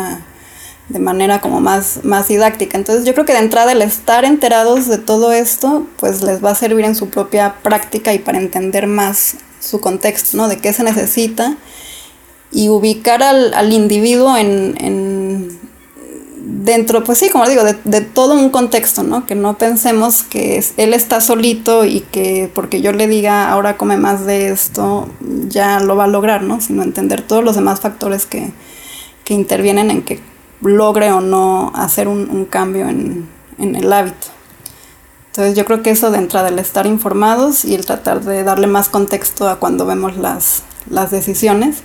de 0.87 0.99
manera 0.99 1.41
como 1.41 1.59
más, 1.59 1.99
más 2.03 2.29
didáctica 2.29 2.77
entonces 2.77 3.05
yo 3.05 3.13
creo 3.13 3.25
que 3.25 3.33
de 3.33 3.39
entrada 3.39 3.73
el 3.73 3.81
estar 3.81 4.23
enterados 4.23 4.87
de 4.87 4.97
todo 4.97 5.33
esto 5.33 5.85
pues 5.97 6.23
les 6.23 6.43
va 6.43 6.51
a 6.51 6.55
servir 6.55 6.85
en 6.85 6.95
su 6.95 7.09
propia 7.09 7.55
práctica 7.61 8.13
y 8.13 8.19
para 8.19 8.37
entender 8.37 8.87
más 8.87 9.35
su 9.59 9.81
contexto 9.81 10.37
¿no? 10.37 10.47
de 10.47 10.57
qué 10.57 10.71
se 10.71 10.83
necesita 10.83 11.57
y 12.51 12.69
ubicar 12.69 13.23
al, 13.23 13.53
al 13.53 13.73
individuo 13.73 14.37
en, 14.37 14.75
en 14.79 15.54
dentro, 16.37 17.03
pues 17.03 17.17
sí, 17.17 17.29
como 17.29 17.47
digo, 17.47 17.63
de, 17.63 18.01
todo 18.01 18.33
un 18.33 18.49
contexto, 18.49 19.03
¿no? 19.03 19.25
Que 19.25 19.35
no 19.35 19.57
pensemos 19.57 20.23
que 20.23 20.63
él 20.77 20.93
está 20.93 21.21
solito 21.21 21.85
y 21.85 22.01
que 22.01 22.49
porque 22.53 22.81
yo 22.81 22.91
le 22.91 23.07
diga 23.07 23.49
ahora 23.51 23.77
come 23.77 23.97
más 23.97 24.25
de 24.25 24.49
esto, 24.49 25.07
ya 25.47 25.79
lo 25.79 25.95
va 25.95 26.05
a 26.05 26.07
lograr, 26.07 26.43
¿no? 26.43 26.61
Sino 26.61 26.83
entender 26.83 27.21
todos 27.21 27.43
los 27.43 27.55
demás 27.55 27.79
factores 27.79 28.25
que, 28.25 28.51
intervienen 29.27 29.89
en 29.89 30.03
que 30.03 30.19
logre 30.61 31.11
o 31.11 31.19
no 31.19 31.71
hacer 31.75 32.07
un, 32.07 32.45
cambio 32.45 32.87
en, 32.87 33.27
en, 33.57 33.75
el 33.75 33.91
hábito. 33.91 34.27
Entonces 35.27 35.55
yo 35.57 35.65
creo 35.65 35.81
que 35.81 35.89
eso 35.89 36.11
de 36.11 36.19
entrada, 36.19 36.49
el 36.49 36.59
estar 36.59 36.85
informados 36.85 37.65
y 37.65 37.73
el 37.73 37.85
tratar 37.85 38.23
de 38.23 38.43
darle 38.43 38.67
más 38.67 38.87
contexto 38.87 39.49
a 39.49 39.55
cuando 39.57 39.87
vemos 39.87 40.15
las, 40.15 40.61
las 40.89 41.11
decisiones 41.11 41.77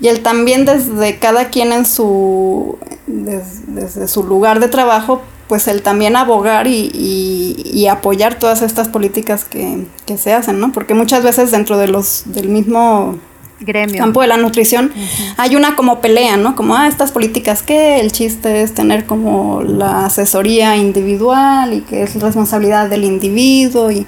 y 0.00 0.08
el 0.08 0.22
también 0.22 0.64
desde 0.64 1.18
cada 1.18 1.48
quien 1.48 1.72
en 1.72 1.84
su 1.84 2.78
desde, 3.06 4.08
su 4.08 4.22
lugar 4.24 4.60
de 4.60 4.68
trabajo 4.68 5.22
pues 5.48 5.68
el 5.68 5.82
también 5.82 6.16
abogar 6.16 6.66
y, 6.66 6.90
y, 6.92 7.86
apoyar 7.86 8.36
todas 8.36 8.62
estas 8.62 8.88
políticas 8.88 9.44
que, 9.44 9.86
que, 10.04 10.18
se 10.18 10.32
hacen, 10.32 10.58
¿no? 10.58 10.72
Porque 10.72 10.92
muchas 10.92 11.22
veces 11.22 11.52
dentro 11.52 11.78
de 11.78 11.86
los 11.86 12.24
del 12.26 12.48
mismo 12.48 13.16
gremio. 13.60 13.98
campo 13.98 14.20
de 14.22 14.26
la 14.26 14.36
nutrición, 14.36 14.92
hay 15.36 15.56
una 15.56 15.76
como 15.76 16.00
pelea, 16.00 16.36
¿no? 16.36 16.56
Como, 16.56 16.74
ah, 16.76 16.88
estas 16.88 17.12
políticas 17.12 17.62
que 17.62 18.00
el 18.00 18.12
chiste 18.12 18.62
es 18.62 18.74
tener 18.74 19.06
como 19.06 19.62
la 19.62 20.06
asesoría 20.06 20.76
individual 20.76 21.72
y 21.72 21.80
que 21.82 22.02
es 22.02 22.14
responsabilidad 22.20 22.88
del 22.88 23.04
individuo 23.04 23.90
y, 23.90 24.06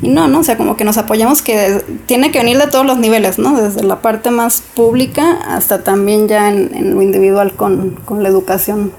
y 0.00 0.08
no, 0.08 0.28
¿no? 0.28 0.40
O 0.40 0.42
sea, 0.44 0.56
como 0.56 0.76
que 0.76 0.84
nos 0.84 0.96
apoyamos 0.96 1.42
que 1.42 1.82
tiene 2.06 2.30
que 2.30 2.38
venir 2.38 2.58
de 2.58 2.68
todos 2.68 2.86
los 2.86 2.98
niveles, 2.98 3.38
¿no? 3.38 3.60
Desde 3.60 3.82
la 3.82 4.00
parte 4.00 4.30
más 4.30 4.60
pública 4.60 5.38
hasta 5.46 5.82
también 5.82 6.28
ya 6.28 6.48
en, 6.48 6.94
lo 6.94 7.02
individual 7.02 7.54
con, 7.54 7.92
con 8.04 8.22
la 8.22 8.28
educación 8.28 8.92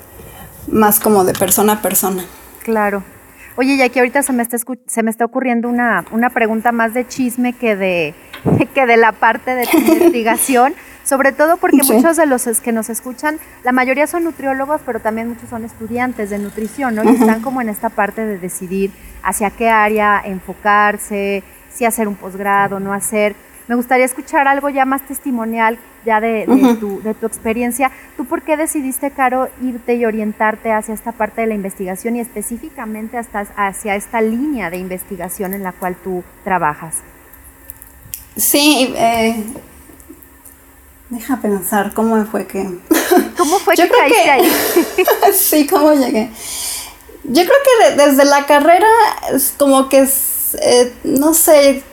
más 0.67 0.99
como 0.99 1.23
de 1.23 1.33
persona 1.33 1.73
a 1.73 1.81
persona. 1.81 2.25
Claro. 2.63 3.03
Oye, 3.55 3.75
y 3.75 3.81
aquí 3.81 3.99
ahorita 3.99 4.23
se 4.23 4.31
me 4.31 4.43
está, 4.43 4.57
se 4.87 5.03
me 5.03 5.11
está 5.11 5.25
ocurriendo 5.25 5.67
una, 5.67 6.05
una 6.11 6.29
pregunta 6.29 6.71
más 6.71 6.93
de 6.93 7.07
chisme 7.07 7.53
que 7.53 7.75
de, 7.75 8.13
que 8.73 8.85
de 8.85 8.97
la 8.97 9.11
parte 9.11 9.55
de 9.55 9.65
tu 9.67 9.77
investigación, 9.77 10.73
sobre 11.03 11.31
todo 11.31 11.57
porque 11.57 11.77
muchos 11.77 12.17
de 12.17 12.25
los 12.25 12.45
que 12.61 12.71
nos 12.71 12.89
escuchan, 12.89 13.39
la 13.63 13.71
mayoría 13.71 14.07
son 14.07 14.23
nutriólogos, 14.23 14.81
pero 14.85 14.99
también 14.99 15.29
muchos 15.29 15.49
son 15.49 15.65
estudiantes 15.65 16.29
de 16.29 16.39
nutrición, 16.39 16.95
¿no? 16.95 17.03
Y 17.03 17.15
están 17.15 17.41
como 17.41 17.61
en 17.61 17.69
esta 17.69 17.89
parte 17.89 18.25
de 18.25 18.37
decidir 18.37 18.91
hacia 19.23 19.49
qué 19.49 19.69
área 19.69 20.21
enfocarse, 20.23 21.43
si 21.71 21.85
hacer 21.85 22.07
un 22.07 22.15
posgrado, 22.15 22.79
no 22.79 22.93
hacer. 22.93 23.35
Me 23.67 23.75
gustaría 23.75 24.05
escuchar 24.05 24.47
algo 24.47 24.69
ya 24.69 24.83
más 24.83 25.03
testimonial, 25.03 25.77
ya 26.03 26.19
de, 26.19 26.45
tu, 26.79 27.01
de, 27.03 27.13
tu, 27.13 27.27
experiencia. 27.27 27.91
¿Tú 28.17 28.25
por 28.25 28.41
qué 28.41 28.57
decidiste, 28.57 29.11
Caro, 29.11 29.47
irte 29.61 29.93
y 29.93 30.05
orientarte 30.05 30.71
hacia 30.71 30.95
esta 30.95 31.11
parte 31.11 31.41
de 31.41 31.47
la 31.47 31.53
investigación 31.53 32.15
y 32.15 32.19
específicamente 32.19 33.17
hasta, 33.17 33.41
hacia 33.55 33.95
esta 33.95 34.21
línea 34.21 34.71
de 34.71 34.77
investigación 34.77 35.53
en 35.53 35.61
la 35.61 35.71
cual 35.71 35.95
tú 36.03 36.23
trabajas? 36.43 36.95
Sí, 38.35 38.91
eh, 38.97 39.43
deja 41.09 41.37
pensar 41.37 41.93
cómo 41.93 42.23
fue 42.25 42.47
que... 42.47 42.63
¿Cómo 43.37 43.59
fue 43.59 43.75
que 43.75 43.89
caíste 43.89 44.29
ahí? 44.29 44.51
sí, 45.33 45.67
¿cómo 45.67 45.93
llegué? 45.93 46.29
Yo 47.23 47.43
creo 47.43 47.57
que 47.63 47.95
desde 47.95 48.25
la 48.25 48.45
carrera 48.45 48.87
es 49.33 49.53
como 49.57 49.89
que, 49.89 50.07
eh, 50.61 50.93
no 51.03 51.33
sé, 51.33 51.83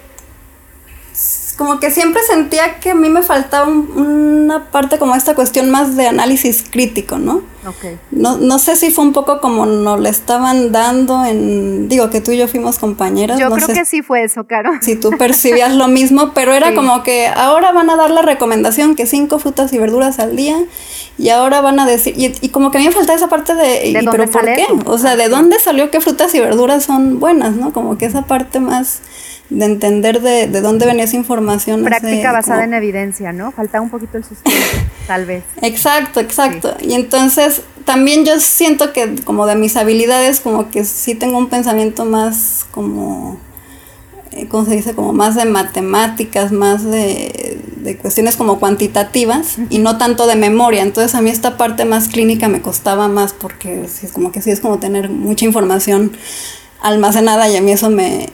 como 1.57 1.81
que 1.81 1.90
siempre 1.90 2.21
sentía 2.23 2.81
que 2.81 2.90
a 2.90 2.95
mí 2.95 3.09
me 3.09 3.23
faltaba 3.23 3.66
una 3.66 4.71
parte 4.71 4.99
como 4.99 5.14
esta 5.14 5.35
cuestión 5.35 5.71
más 5.71 5.97
de 5.97 6.07
análisis 6.07 6.64
crítico, 6.71 7.19
¿no? 7.19 7.42
Okay. 7.66 7.99
No, 8.11 8.37
no 8.37 8.59
sé 8.59 8.77
si 8.77 8.90
fue 8.90 9.05
un 9.05 9.12
poco 9.12 9.40
como 9.40 9.66
nos 9.66 9.99
le 9.99 10.09
estaban 10.09 10.71
dando 10.71 11.25
en, 11.25 11.88
digo 11.88 12.11
que 12.11 12.21
tú 12.21 12.31
y 12.31 12.37
yo 12.37 12.47
fuimos 12.47 12.79
compañeras. 12.79 13.40
Yo 13.40 13.51
creo 13.51 13.66
que 13.69 13.85
sí 13.85 14.03
fue 14.03 14.23
eso, 14.23 14.45
Caro. 14.45 14.71
Si 14.83 14.97
tú 14.97 15.11
percibías 15.19 15.75
lo 15.75 15.88
mismo, 15.88 16.33
pero 16.35 16.53
era 16.53 16.75
como 16.77 17.03
que 17.03 17.27
ahora 17.27 17.73
van 17.73 17.90
a 17.90 17.97
dar 17.97 18.11
la 18.11 18.23
recomendación 18.23 18.95
que 18.95 19.07
cinco 19.07 19.38
frutas 19.38 19.73
y 19.73 19.79
verduras 19.79 20.19
al 20.19 20.37
día 20.37 20.59
y 21.19 21.31
ahora 21.31 21.62
van 21.62 21.81
a 21.81 21.87
decir, 21.87 22.14
y, 22.16 22.49
como 22.51 22.71
que 22.71 22.77
a 22.77 22.81
mí 22.81 22.87
me 22.87 22.92
falta 22.92 23.14
esa 23.14 23.29
parte 23.29 23.55
de, 23.55 23.92
¿De 23.92 24.09
pero 24.11 24.31
¿por 24.31 24.45
qué? 24.45 24.66
O 24.85 24.99
sea, 24.99 25.16
¿de 25.16 25.29
dónde 25.29 25.59
salió 25.59 25.90
que 25.90 26.03
frutas 26.03 26.35
y 26.35 26.40
verduras 26.40 26.85
son 26.85 27.19
buenas, 27.19 27.57
no? 27.57 27.73
Como 27.73 27.97
que 27.97 28.05
esa 28.05 28.23
parte 28.23 28.61
más 28.61 29.01
de 29.50 29.64
entender 29.64 30.20
de, 30.20 30.48
de 30.48 30.61
dónde 30.61 30.87
venía 30.87 31.04
esa 31.04 31.16
información. 31.16 31.85
Práctica 31.85 32.32
basada 32.32 32.64
en 32.64 32.74
evidencia, 32.74 33.32
¿no? 33.32 33.52
Falta 33.52 33.80
un 33.80 33.90
poquito 33.90 34.16
el 34.16 34.24
sustento, 34.24 34.59
tal 35.06 35.26
vez. 35.26 35.44
Exacto, 35.62 36.20
exacto. 36.20 36.76
Y 36.80 36.94
entonces 36.94 37.62
también 37.85 38.24
yo 38.24 38.40
siento 38.40 38.92
que 38.92 39.14
como 39.24 39.46
de 39.46 39.54
mis 39.54 39.76
habilidades, 39.76 40.40
como 40.40 40.70
que 40.70 40.85
sí 40.85 41.14
tengo 41.14 41.38
un 41.38 41.48
pensamiento 41.48 42.04
más 42.04 42.66
como, 42.72 43.38
eh, 44.32 44.48
¿cómo 44.48 44.64
se 44.64 44.74
dice? 44.74 44.94
Como 44.94 45.12
más 45.12 45.37
de 45.37 45.44
matemáticas, 45.44 46.50
más 46.50 46.82
de, 46.82 47.61
de 47.76 47.96
cuestiones 47.96 48.37
como 48.37 48.59
cuantitativas 48.59 49.59
y 49.70 49.78
no 49.78 49.96
tanto 49.96 50.26
de 50.26 50.35
memoria. 50.35 50.82
Entonces 50.82 51.14
a 51.14 51.22
mí 51.22 51.30
esta 51.30 51.56
parte 51.56 51.85
más 51.85 52.09
clínica 52.09 52.48
me 52.48 52.61
costaba 52.61 53.06
más 53.06 53.32
porque 53.32 53.85
es 53.85 54.11
como 54.12 54.32
que 54.32 54.42
sí 54.42 54.50
es 54.50 54.59
como 54.59 54.78
tener 54.80 55.09
mucha 55.09 55.44
información 55.44 56.11
almacenada 56.81 57.49
y 57.49 57.57
a 57.57 57.62
mí 57.62 57.73
eso 57.73 57.91
me, 57.91 58.29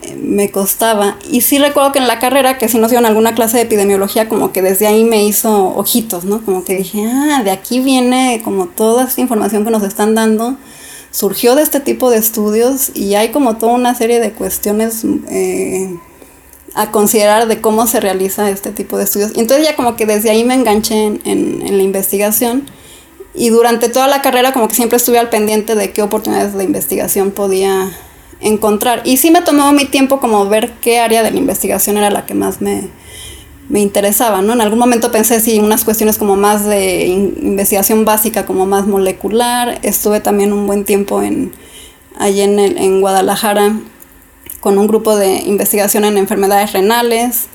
costaba. 0.51 1.17
Y 1.29 1.41
sí 1.41 1.57
recuerdo 1.57 1.91
que 1.91 1.99
en 1.99 2.07
la 2.07 2.19
carrera, 2.19 2.57
que 2.57 2.67
si 2.67 2.77
nos 2.77 2.89
dieron 2.89 3.05
alguna 3.05 3.33
clase 3.35 3.57
de 3.57 3.63
epidemiología, 3.63 4.27
como 4.29 4.51
que 4.51 4.61
desde 4.61 4.87
ahí 4.87 5.03
me 5.03 5.23
hizo 5.23 5.75
ojitos, 5.75 6.25
¿no? 6.25 6.43
Como 6.43 6.63
que 6.63 6.75
dije, 6.75 7.05
ah, 7.05 7.41
de 7.43 7.51
aquí 7.51 7.79
viene 7.79 8.41
como 8.43 8.67
toda 8.67 9.05
esta 9.05 9.21
información 9.21 9.63
que 9.63 9.71
nos 9.71 9.83
están 9.83 10.15
dando, 10.15 10.57
surgió 11.11 11.55
de 11.55 11.63
este 11.63 11.79
tipo 11.79 12.09
de 12.09 12.17
estudios 12.17 12.91
y 12.93 13.15
hay 13.15 13.29
como 13.29 13.57
toda 13.57 13.73
una 13.73 13.95
serie 13.95 14.19
de 14.19 14.31
cuestiones 14.31 15.03
eh, 15.29 15.95
a 16.73 16.91
considerar 16.91 17.47
de 17.47 17.61
cómo 17.61 17.87
se 17.87 17.99
realiza 17.99 18.49
este 18.49 18.71
tipo 18.71 18.97
de 18.97 19.05
estudios. 19.05 19.31
Y 19.35 19.39
entonces 19.39 19.65
ya 19.65 19.75
como 19.75 19.95
que 19.95 20.05
desde 20.05 20.29
ahí 20.29 20.43
me 20.43 20.55
enganché 20.55 21.05
en, 21.05 21.21
en 21.23 21.77
la 21.77 21.83
investigación. 21.83 22.65
Y 23.35 23.49
durante 23.49 23.89
toda 23.89 24.07
la 24.07 24.21
carrera 24.21 24.53
como 24.53 24.67
que 24.67 24.75
siempre 24.75 24.97
estuve 24.97 25.17
al 25.17 25.29
pendiente 25.29 25.75
de 25.75 25.91
qué 25.91 26.03
oportunidades 26.03 26.53
de 26.53 26.63
investigación 26.63 27.31
podía 27.31 27.91
encontrar. 28.43 29.01
Y 29.05 29.17
sí 29.17 29.31
me 29.31 29.41
tomó 29.41 29.71
mi 29.71 29.85
tiempo 29.85 30.19
como 30.19 30.47
ver 30.47 30.73
qué 30.81 30.99
área 30.99 31.23
de 31.23 31.31
la 31.31 31.37
investigación 31.37 31.97
era 31.97 32.09
la 32.09 32.25
que 32.25 32.33
más 32.33 32.61
me, 32.61 32.89
me 33.69 33.79
interesaba, 33.79 34.41
¿no? 34.41 34.53
En 34.53 34.61
algún 34.61 34.79
momento 34.79 35.11
pensé 35.11 35.39
si 35.39 35.59
unas 35.59 35.83
cuestiones 35.83 36.17
como 36.17 36.35
más 36.35 36.65
de 36.65 37.05
investigación 37.05 38.05
básica, 38.05 38.45
como 38.45 38.65
más 38.65 38.85
molecular. 38.85 39.79
Estuve 39.83 40.19
también 40.19 40.53
un 40.53 40.67
buen 40.67 40.85
tiempo 40.85 41.21
en, 41.21 41.51
allí 42.17 42.41
en, 42.41 42.59
el, 42.59 42.77
en 42.77 43.01
Guadalajara 43.01 43.79
con 44.59 44.77
un 44.77 44.87
grupo 44.87 45.15
de 45.15 45.41
investigación 45.41 46.05
en 46.05 46.17
enfermedades 46.17 46.73
renales. 46.73 47.47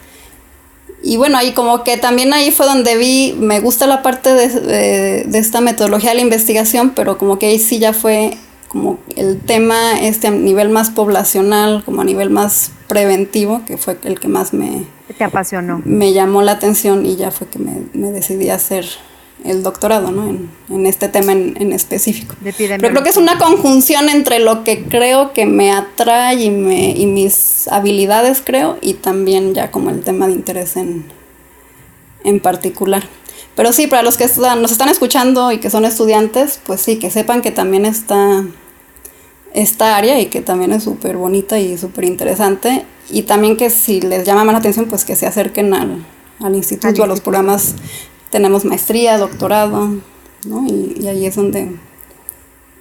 Y 1.03 1.17
bueno, 1.17 1.39
ahí 1.39 1.53
como 1.53 1.85
que 1.85 1.97
también 1.97 2.33
ahí 2.33 2.51
fue 2.51 2.67
donde 2.67 2.97
vi, 2.97 3.37
me 3.39 3.61
gusta 3.61 3.87
la 3.87 4.03
parte 4.03 4.35
de, 4.35 4.49
de, 4.49 5.25
de 5.25 5.39
esta 5.39 5.61
metodología 5.61 6.11
de 6.11 6.17
la 6.17 6.23
investigación, 6.23 6.91
pero 6.91 7.19
como 7.19 7.39
que 7.39 7.47
ahí 7.47 7.59
sí 7.59 7.79
ya 7.79 7.93
fue 7.93 8.37
como 8.69 8.99
el 9.17 9.41
tema 9.41 9.99
este 10.01 10.29
a 10.29 10.31
nivel 10.31 10.69
más 10.69 10.91
poblacional, 10.91 11.83
como 11.85 12.03
a 12.03 12.05
nivel 12.05 12.31
más 12.31 12.71
preventivo, 12.87 13.63
que 13.67 13.77
fue 13.77 13.99
el 14.05 14.21
que 14.21 14.29
más 14.29 14.53
me... 14.53 14.85
Te 15.17 15.25
apasionó. 15.25 15.83
Me 15.85 16.13
llamó 16.13 16.43
la 16.43 16.53
atención 16.53 17.07
y 17.07 17.17
ya 17.17 17.31
fue 17.31 17.49
que 17.49 17.59
me, 17.59 18.13
decidí 18.13 18.51
a 18.51 18.57
hacer 18.57 18.87
el 19.45 19.63
doctorado, 19.63 20.11
¿no? 20.11 20.29
En, 20.69 20.87
este 20.87 21.09
tema 21.09 21.33
en, 21.33 21.73
específico. 21.73 22.35
Pero 22.43 22.91
creo 22.91 23.03
que 23.03 23.09
es 23.09 23.17
una 23.17 23.39
conjunción 23.39 24.11
entre 24.11 24.39
lo 24.39 24.65
que 24.65 24.85
creo 24.85 25.33
que 25.33 25.47
me 25.47 25.73
atrae 25.73 26.35
y, 26.43 26.51
me, 26.51 26.91
y 26.91 27.07
mis 27.07 27.69
habilidades, 27.69 28.43
creo, 28.45 28.77
y 28.83 28.95
también 28.95 29.55
ya 29.55 29.71
como 29.71 29.91
el 29.91 30.03
tema 30.03 30.27
de 30.27 30.35
interés 30.35 30.77
en, 30.77 31.05
en 32.25 32.41
particular. 32.41 33.05
Pero 33.59 33.73
sí, 33.73 33.89
para 33.89 34.05
los 34.05 34.17
que 34.17 34.29
nos 34.61 34.71
están 34.71 34.89
escuchando 34.89 35.51
y 35.51 35.59
que 35.59 35.69
son 35.69 35.85
estudiantes, 35.85 36.61
pues 36.65 36.81
sí, 36.81 37.01
que 37.01 37.11
sepan 37.11 37.43
que 37.43 37.51
también 37.51 37.87
está 37.87 38.45
esta 39.53 39.97
área 39.97 40.21
y 40.21 40.27
que 40.27 40.43
también 40.43 40.71
es 40.71 40.85
súper 40.85 41.17
bonita 41.17 41.59
y 41.59 41.77
súper 41.77 42.05
interesante. 42.05 42.87
Y 43.11 43.23
también 43.23 43.57
que 43.57 43.69
si 43.71 44.01
les 44.01 44.25
llama 44.25 44.45
más 44.45 44.53
la 44.53 44.59
atención, 44.61 44.87
pues 44.87 45.05
que 45.05 45.17
se 45.17 45.27
acerquen 45.27 45.75
al, 45.75 46.07
al 46.39 46.55
instituto, 46.55 47.03
a 47.03 47.09
los 47.09 47.21
programas. 47.21 47.75
Tenemos 48.31 48.65
maestría, 48.65 49.19
doctorado, 49.19 49.89
¿no? 50.45 50.65
Y, 50.69 51.09
ahí 51.09 51.27
es 51.27 51.35
donde... 51.35 51.75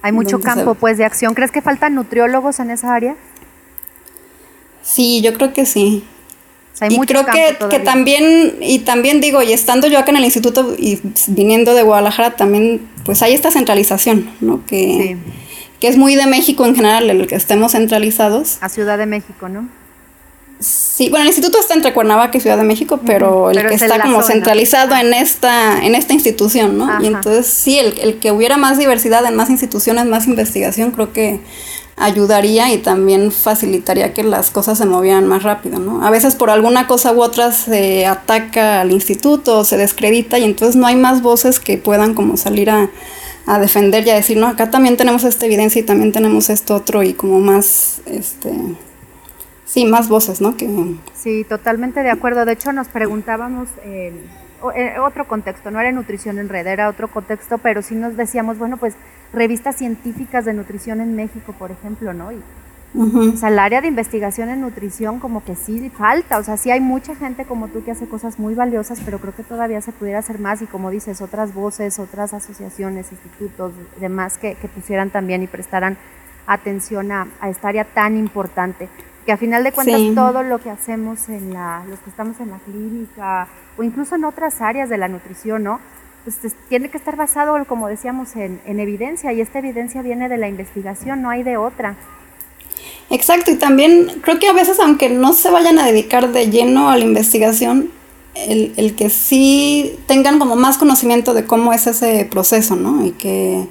Hay 0.03 0.11
mucho 0.11 0.39
campo, 0.39 0.75
pues, 0.75 0.99
de 0.99 1.05
acción. 1.05 1.33
¿Crees 1.33 1.49
que 1.49 1.63
faltan 1.63 1.95
nutriólogos 1.95 2.59
en 2.59 2.69
esa 2.69 2.93
área? 2.93 3.15
Sí, 4.83 5.21
yo 5.21 5.33
creo 5.33 5.53
que 5.53 5.65
sí. 5.65 6.03
Y 6.89 6.99
creo 6.99 7.25
que, 7.25 7.57
que, 7.69 7.79
también, 7.79 8.57
y 8.61 8.79
también 8.79 9.19
digo, 9.19 9.41
y 9.41 9.51
estando 9.51 9.87
yo 9.87 9.97
acá 9.97 10.11
en 10.11 10.17
el 10.17 10.25
instituto 10.25 10.75
y 10.77 10.99
viniendo 11.27 11.73
de 11.73 11.81
Guadalajara, 11.81 12.35
también, 12.35 12.87
pues 13.03 13.21
hay 13.23 13.33
esta 13.33 13.51
centralización, 13.51 14.29
¿no? 14.41 14.63
Que, 14.65 15.17
que 15.79 15.87
es 15.87 15.97
muy 15.97 16.15
de 16.15 16.27
México 16.27 16.65
en 16.65 16.75
general, 16.75 17.09
el 17.09 17.27
que 17.27 17.35
estemos 17.35 17.71
centralizados. 17.71 18.57
A 18.61 18.69
Ciudad 18.69 18.97
de 18.97 19.07
México, 19.07 19.49
¿no? 19.49 19.67
Sí, 20.59 21.09
bueno, 21.09 21.23
el 21.23 21.27
instituto 21.27 21.59
está 21.59 21.75
entre 21.75 21.93
Cuernavaca 21.93 22.37
y 22.37 22.41
Ciudad 22.41 22.57
de 22.57 22.63
México, 22.63 22.99
pero 23.05 23.51
el 23.51 23.67
que 23.67 23.75
está 23.75 24.01
como 24.01 24.23
centralizado 24.23 24.95
en 24.95 25.13
esta, 25.13 25.83
en 25.85 25.93
esta 25.93 26.13
institución, 26.13 26.79
¿no? 26.79 27.01
Y 27.01 27.07
entonces 27.07 27.45
sí, 27.45 27.77
el, 27.77 27.99
el, 27.99 28.17
que 28.17 28.31
hubiera 28.31 28.57
más 28.57 28.79
diversidad 28.79 29.23
en 29.25 29.35
más 29.35 29.51
instituciones, 29.51 30.05
más 30.05 30.25
investigación, 30.25 30.91
creo 30.91 31.13
que 31.13 31.41
ayudaría 31.97 32.71
y 32.71 32.77
también 32.77 33.31
facilitaría 33.31 34.13
que 34.13 34.23
las 34.23 34.51
cosas 34.51 34.77
se 34.77 34.85
movieran 34.85 35.27
más 35.27 35.43
rápido, 35.43 35.79
¿no? 35.79 36.05
A 36.05 36.09
veces 36.09 36.35
por 36.35 36.49
alguna 36.49 36.87
cosa 36.87 37.11
u 37.11 37.21
otra 37.21 37.51
se 37.51 38.05
ataca 38.05 38.81
al 38.81 38.91
instituto, 38.91 39.65
se 39.65 39.77
descredita 39.77 40.37
y 40.37 40.43
entonces 40.43 40.75
no 40.75 40.87
hay 40.87 40.95
más 40.95 41.21
voces 41.21 41.59
que 41.59 41.77
puedan 41.77 42.13
como 42.13 42.37
salir 42.37 42.69
a, 42.69 42.89
a 43.47 43.59
defender 43.59 44.05
y 44.05 44.11
a 44.11 44.15
decir, 44.15 44.37
no, 44.37 44.47
acá 44.47 44.69
también 44.69 44.95
tenemos 44.95 45.23
esta 45.23 45.47
evidencia 45.47 45.81
y 45.81 45.85
también 45.85 46.11
tenemos 46.11 46.49
esto 46.49 46.75
otro 46.75 47.03
y 47.03 47.13
como 47.13 47.39
más, 47.39 48.01
este 48.05 48.51
Sí, 49.67 49.85
más 49.85 50.07
voces, 50.07 50.39
¿no? 50.39 50.55
Que... 50.55 50.95
Sí, 51.13 51.43
totalmente 51.43 52.01
de 52.01 52.09
acuerdo. 52.09 52.45
De 52.45 52.53
hecho, 52.53 52.71
nos 52.71 52.87
preguntábamos, 52.87 53.67
eh, 53.83 54.13
otro 55.03 55.27
contexto, 55.27 55.71
no 55.71 55.79
era 55.81 55.91
nutrición 55.91 56.39
en 56.39 56.47
red, 56.47 56.65
era 56.65 56.87
otro 56.87 57.09
contexto, 57.09 57.57
pero 57.57 57.81
sí 57.81 57.93
nos 57.93 58.15
decíamos, 58.15 58.57
bueno, 58.57 58.77
pues 58.77 58.95
revistas 59.33 59.75
científicas 59.75 60.45
de 60.45 60.53
nutrición 60.53 61.01
en 61.01 61.15
México, 61.15 61.53
por 61.57 61.71
ejemplo, 61.71 62.13
¿no? 62.13 62.31
Y, 62.31 62.41
O 62.95 63.37
sea, 63.37 63.49
el 63.49 63.59
área 63.59 63.81
de 63.81 63.87
investigación 63.89 64.49
en 64.49 64.61
nutrición 64.61 65.19
como 65.19 65.43
que 65.43 65.55
sí 65.55 65.89
falta, 65.89 66.39
o 66.39 66.43
sea, 66.43 66.57
sí 66.57 66.71
hay 66.71 66.79
mucha 66.79 67.15
gente 67.15 67.45
como 67.45 67.67
tú 67.67 67.83
que 67.83 67.91
hace 67.91 68.07
cosas 68.07 68.39
muy 68.39 68.55
valiosas, 68.55 69.01
pero 69.03 69.19
creo 69.19 69.35
que 69.35 69.43
todavía 69.43 69.81
se 69.81 69.91
pudiera 69.91 70.19
hacer 70.19 70.39
más 70.39 70.61
y 70.61 70.65
como 70.65 70.89
dices, 70.89 71.21
otras 71.21 71.53
voces, 71.53 71.99
otras 71.99 72.33
asociaciones, 72.33 73.11
institutos, 73.11 73.73
demás 73.99 74.37
que, 74.37 74.55
que 74.55 74.67
pusieran 74.69 75.09
también 75.09 75.43
y 75.43 75.47
prestaran 75.47 75.97
atención 76.47 77.11
a, 77.11 77.27
a 77.41 77.49
esta 77.49 77.67
área 77.67 77.83
tan 77.83 78.17
importante 78.17 78.87
que 79.25 79.33
a 79.33 79.37
final 79.37 79.65
de 79.65 79.73
cuentas 79.73 79.99
todo 80.15 80.41
lo 80.41 80.59
que 80.59 80.69
hacemos 80.69 81.27
en 81.27 81.53
la, 81.53 81.83
los 81.89 81.99
que 81.99 82.09
estamos 82.09 82.39
en 82.39 82.49
la 82.49 82.59
clínica 82.59 83.47
o 83.77 83.83
incluso 83.83 84.15
en 84.15 84.23
otras 84.23 84.61
áreas 84.61 84.87
de 84.89 84.97
la 84.97 85.09
nutrición, 85.09 85.63
¿no? 85.63 85.81
Pues 86.27 86.53
tiene 86.67 86.89
que 86.89 86.97
estar 86.97 87.15
basado, 87.15 87.55
como 87.63 87.87
decíamos, 87.87 88.35
en, 88.35 88.59
en 88.65 88.81
evidencia 88.81 89.31
y 89.31 89.39
esta 89.39 89.59
evidencia 89.59 90.01
viene 90.01 90.27
de 90.27 90.35
la 90.35 90.49
investigación, 90.49 91.21
no 91.21 91.29
hay 91.29 91.41
de 91.41 91.55
otra. 91.55 91.95
Exacto, 93.09 93.49
y 93.49 93.55
también 93.55 94.07
creo 94.19 94.37
que 94.37 94.49
a 94.49 94.51
veces 94.51 94.81
aunque 94.81 95.07
no 95.09 95.31
se 95.31 95.49
vayan 95.49 95.79
a 95.79 95.85
dedicar 95.85 96.33
de 96.33 96.49
lleno 96.49 96.89
a 96.89 96.97
la 96.97 97.05
investigación, 97.05 97.91
el, 98.35 98.73
el, 98.75 98.93
que 98.97 99.09
sí 99.09 99.97
tengan 100.05 100.37
como 100.37 100.57
más 100.57 100.77
conocimiento 100.77 101.33
de 101.33 101.45
cómo 101.45 101.71
es 101.71 101.87
ese 101.87 102.27
proceso, 102.29 102.75
¿no? 102.75 103.05
Y 103.05 103.11
que 103.11 103.65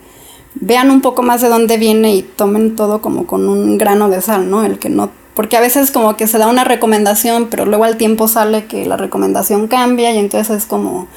vean 0.54 0.90
un 0.90 1.02
poco 1.02 1.22
más 1.22 1.42
de 1.42 1.50
dónde 1.50 1.76
viene 1.76 2.14
y 2.14 2.22
tomen 2.22 2.74
todo 2.74 3.02
como 3.02 3.26
con 3.26 3.50
un 3.50 3.76
grano 3.76 4.08
de 4.08 4.22
sal, 4.22 4.50
¿no? 4.50 4.64
El 4.64 4.78
que 4.78 4.88
no 4.88 5.10
porque 5.34 5.58
a 5.58 5.60
veces 5.60 5.90
como 5.90 6.16
que 6.16 6.26
se 6.26 6.38
da 6.38 6.48
una 6.48 6.64
recomendación, 6.64 7.48
pero 7.50 7.66
luego 7.66 7.84
al 7.84 7.98
tiempo 7.98 8.28
sale 8.28 8.64
que 8.64 8.86
la 8.86 8.96
recomendación 8.96 9.68
cambia 9.68 10.10
y 10.14 10.16
entonces 10.16 10.56
es 10.56 10.64
como, 10.64 11.08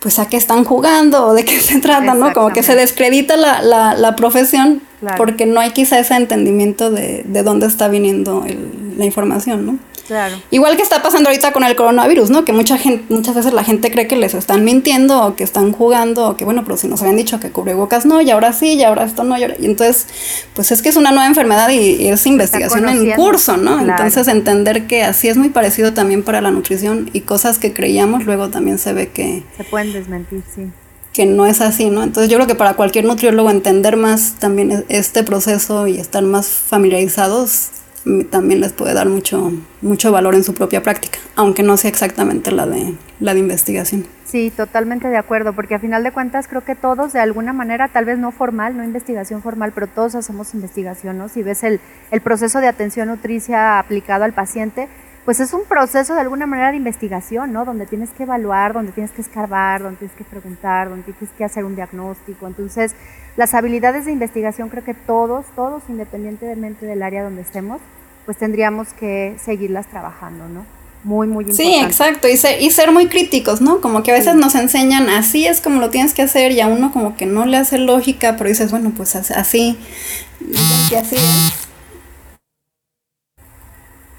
pues 0.00 0.18
a 0.18 0.28
qué 0.28 0.36
están 0.36 0.64
jugando 0.64 1.26
o 1.26 1.34
de 1.34 1.44
qué 1.44 1.60
se 1.60 1.80
trata, 1.80 2.14
¿no? 2.14 2.32
Como 2.32 2.50
que 2.52 2.62
se 2.62 2.74
descredita 2.74 3.36
la, 3.36 3.62
la, 3.62 3.94
la 3.94 4.14
profesión 4.16 4.82
porque 5.16 5.46
no 5.46 5.60
hay 5.60 5.70
quizá 5.70 5.98
ese 5.98 6.14
entendimiento 6.14 6.90
de, 6.90 7.22
de 7.26 7.42
dónde 7.42 7.66
está 7.66 7.88
viniendo 7.88 8.44
el, 8.46 8.94
la 8.98 9.04
información, 9.04 9.66
¿no? 9.66 9.78
Igual 10.50 10.76
que 10.76 10.82
está 10.82 11.02
pasando 11.02 11.28
ahorita 11.28 11.52
con 11.52 11.64
el 11.64 11.76
coronavirus, 11.76 12.30
¿no? 12.30 12.44
Que 12.44 12.52
mucha 12.52 12.78
gente, 12.78 13.04
muchas 13.12 13.34
veces 13.34 13.52
la 13.52 13.64
gente 13.64 13.90
cree 13.90 14.06
que 14.06 14.16
les 14.16 14.34
están 14.34 14.64
mintiendo 14.64 15.24
o 15.24 15.36
que 15.36 15.44
están 15.44 15.72
jugando 15.72 16.30
o 16.30 16.36
que, 16.36 16.44
bueno, 16.44 16.64
pero 16.64 16.76
si 16.76 16.88
nos 16.88 17.00
habían 17.02 17.16
dicho 17.16 17.40
que 17.40 17.50
cubrebocas 17.50 18.06
no, 18.06 18.20
y 18.20 18.30
ahora 18.30 18.52
sí, 18.52 18.74
y 18.74 18.82
ahora 18.82 19.04
esto 19.04 19.24
no, 19.24 19.38
y, 19.38 19.44
entonces, 19.44 20.06
pues 20.54 20.72
es 20.72 20.82
que 20.82 20.88
es 20.88 20.96
una 20.96 21.10
nueva 21.10 21.26
enfermedad 21.26 21.68
y, 21.70 22.08
es 22.08 22.26
investigación 22.26 22.88
en 22.88 23.12
curso, 23.12 23.56
¿no? 23.56 23.80
Entonces 23.80 24.28
entender 24.28 24.86
que 24.86 25.02
así 25.02 25.28
es 25.28 25.36
muy 25.36 25.48
parecido 25.48 25.92
también 25.92 26.22
para 26.22 26.40
la 26.40 26.50
nutrición 26.50 27.10
y 27.12 27.22
cosas 27.22 27.58
que 27.58 27.72
creíamos 27.72 28.24
luego 28.24 28.48
también 28.48 28.78
se 28.78 28.92
ve 28.92 29.08
que... 29.08 29.42
Se 29.56 29.64
pueden 29.64 29.92
desmentir, 29.92 30.42
sí 30.54 30.70
que 31.16 31.24
no 31.24 31.46
es 31.46 31.62
así, 31.62 31.88
¿no? 31.88 32.02
Entonces 32.02 32.30
yo 32.30 32.36
creo 32.36 32.46
que 32.46 32.54
para 32.54 32.74
cualquier 32.74 33.06
nutriólogo 33.06 33.50
entender 33.50 33.96
más 33.96 34.34
también 34.38 34.70
e-, 34.70 34.84
este 34.90 35.22
proceso 35.22 35.86
y 35.86 35.98
estar 35.98 36.22
más 36.22 36.46
familiarizados 36.46 37.70
también 38.30 38.60
les 38.60 38.72
puede 38.72 38.94
dar 38.94 39.08
mucho, 39.08 39.52
mucho 39.82 40.12
valor 40.12 40.34
en 40.34 40.44
su 40.44 40.54
propia 40.54 40.82
práctica, 40.82 41.18
aunque 41.34 41.62
no 41.62 41.76
sea 41.76 41.90
exactamente 41.90 42.52
la 42.52 42.66
de, 42.66 42.94
la 43.18 43.34
de 43.34 43.40
investigación. 43.40 44.06
Sí, 44.24 44.52
totalmente 44.56 45.08
de 45.08 45.16
acuerdo, 45.16 45.52
porque 45.52 45.74
a 45.74 45.78
final 45.80 46.04
de 46.04 46.12
cuentas 46.12 46.46
creo 46.46 46.64
que 46.64 46.76
todos 46.76 47.12
de 47.12 47.20
alguna 47.20 47.52
manera, 47.52 47.88
tal 47.88 48.04
vez 48.04 48.18
no 48.18 48.30
formal, 48.30 48.76
no 48.76 48.84
investigación 48.84 49.42
formal, 49.42 49.72
pero 49.74 49.88
todos 49.88 50.14
hacemos 50.14 50.54
investigación, 50.54 51.18
¿no? 51.18 51.28
Si 51.28 51.42
ves 51.42 51.64
el, 51.64 51.80
el 52.10 52.20
proceso 52.20 52.60
de 52.60 52.68
atención 52.68 53.08
nutricia 53.08 53.78
aplicado 53.78 54.24
al 54.24 54.32
paciente, 54.32 54.88
pues 55.24 55.40
es 55.40 55.52
un 55.52 55.64
proceso 55.64 56.14
de 56.14 56.20
alguna 56.20 56.46
manera 56.46 56.70
de 56.70 56.76
investigación, 56.76 57.52
¿no? 57.52 57.64
Donde 57.64 57.86
tienes 57.86 58.10
que 58.10 58.22
evaluar, 58.22 58.72
donde 58.72 58.92
tienes 58.92 59.10
que 59.10 59.22
escarbar, 59.22 59.82
donde 59.82 59.98
tienes 59.98 60.16
que 60.16 60.22
preguntar, 60.22 60.88
donde 60.88 61.02
tienes 61.02 61.34
que 61.36 61.44
hacer 61.44 61.64
un 61.64 61.74
diagnóstico. 61.74 62.46
Entonces, 62.46 62.94
las 63.36 63.52
habilidades 63.52 64.04
de 64.04 64.12
investigación 64.12 64.68
creo 64.68 64.84
que 64.84 64.94
todos, 64.94 65.44
todos, 65.56 65.82
independientemente 65.88 66.86
del 66.86 67.02
área 67.02 67.24
donde 67.24 67.42
estemos, 67.42 67.80
pues 68.26 68.36
tendríamos 68.36 68.88
que 68.88 69.36
seguirlas 69.42 69.88
trabajando, 69.88 70.48
¿no? 70.48 70.66
Muy, 71.04 71.28
muy 71.28 71.44
importante. 71.44 71.62
Sí, 71.62 71.78
exacto, 71.84 72.26
y 72.26 72.36
ser, 72.36 72.60
y 72.60 72.70
ser 72.70 72.90
muy 72.90 73.06
críticos, 73.06 73.60
¿no? 73.60 73.80
Como 73.80 74.02
que 74.02 74.10
a 74.10 74.14
veces 74.14 74.34
nos 74.34 74.56
enseñan, 74.56 75.08
así 75.08 75.46
es 75.46 75.60
como 75.60 75.80
lo 75.80 75.90
tienes 75.90 76.12
que 76.12 76.22
hacer, 76.22 76.50
y 76.50 76.60
a 76.60 76.66
uno 76.66 76.92
como 76.92 77.16
que 77.16 77.26
no 77.26 77.46
le 77.46 77.56
hace 77.56 77.78
lógica, 77.78 78.34
pero 78.36 78.50
dices, 78.50 78.72
bueno, 78.72 78.92
pues 78.96 79.14
así, 79.14 79.78
que 80.90 80.96
así 80.96 81.16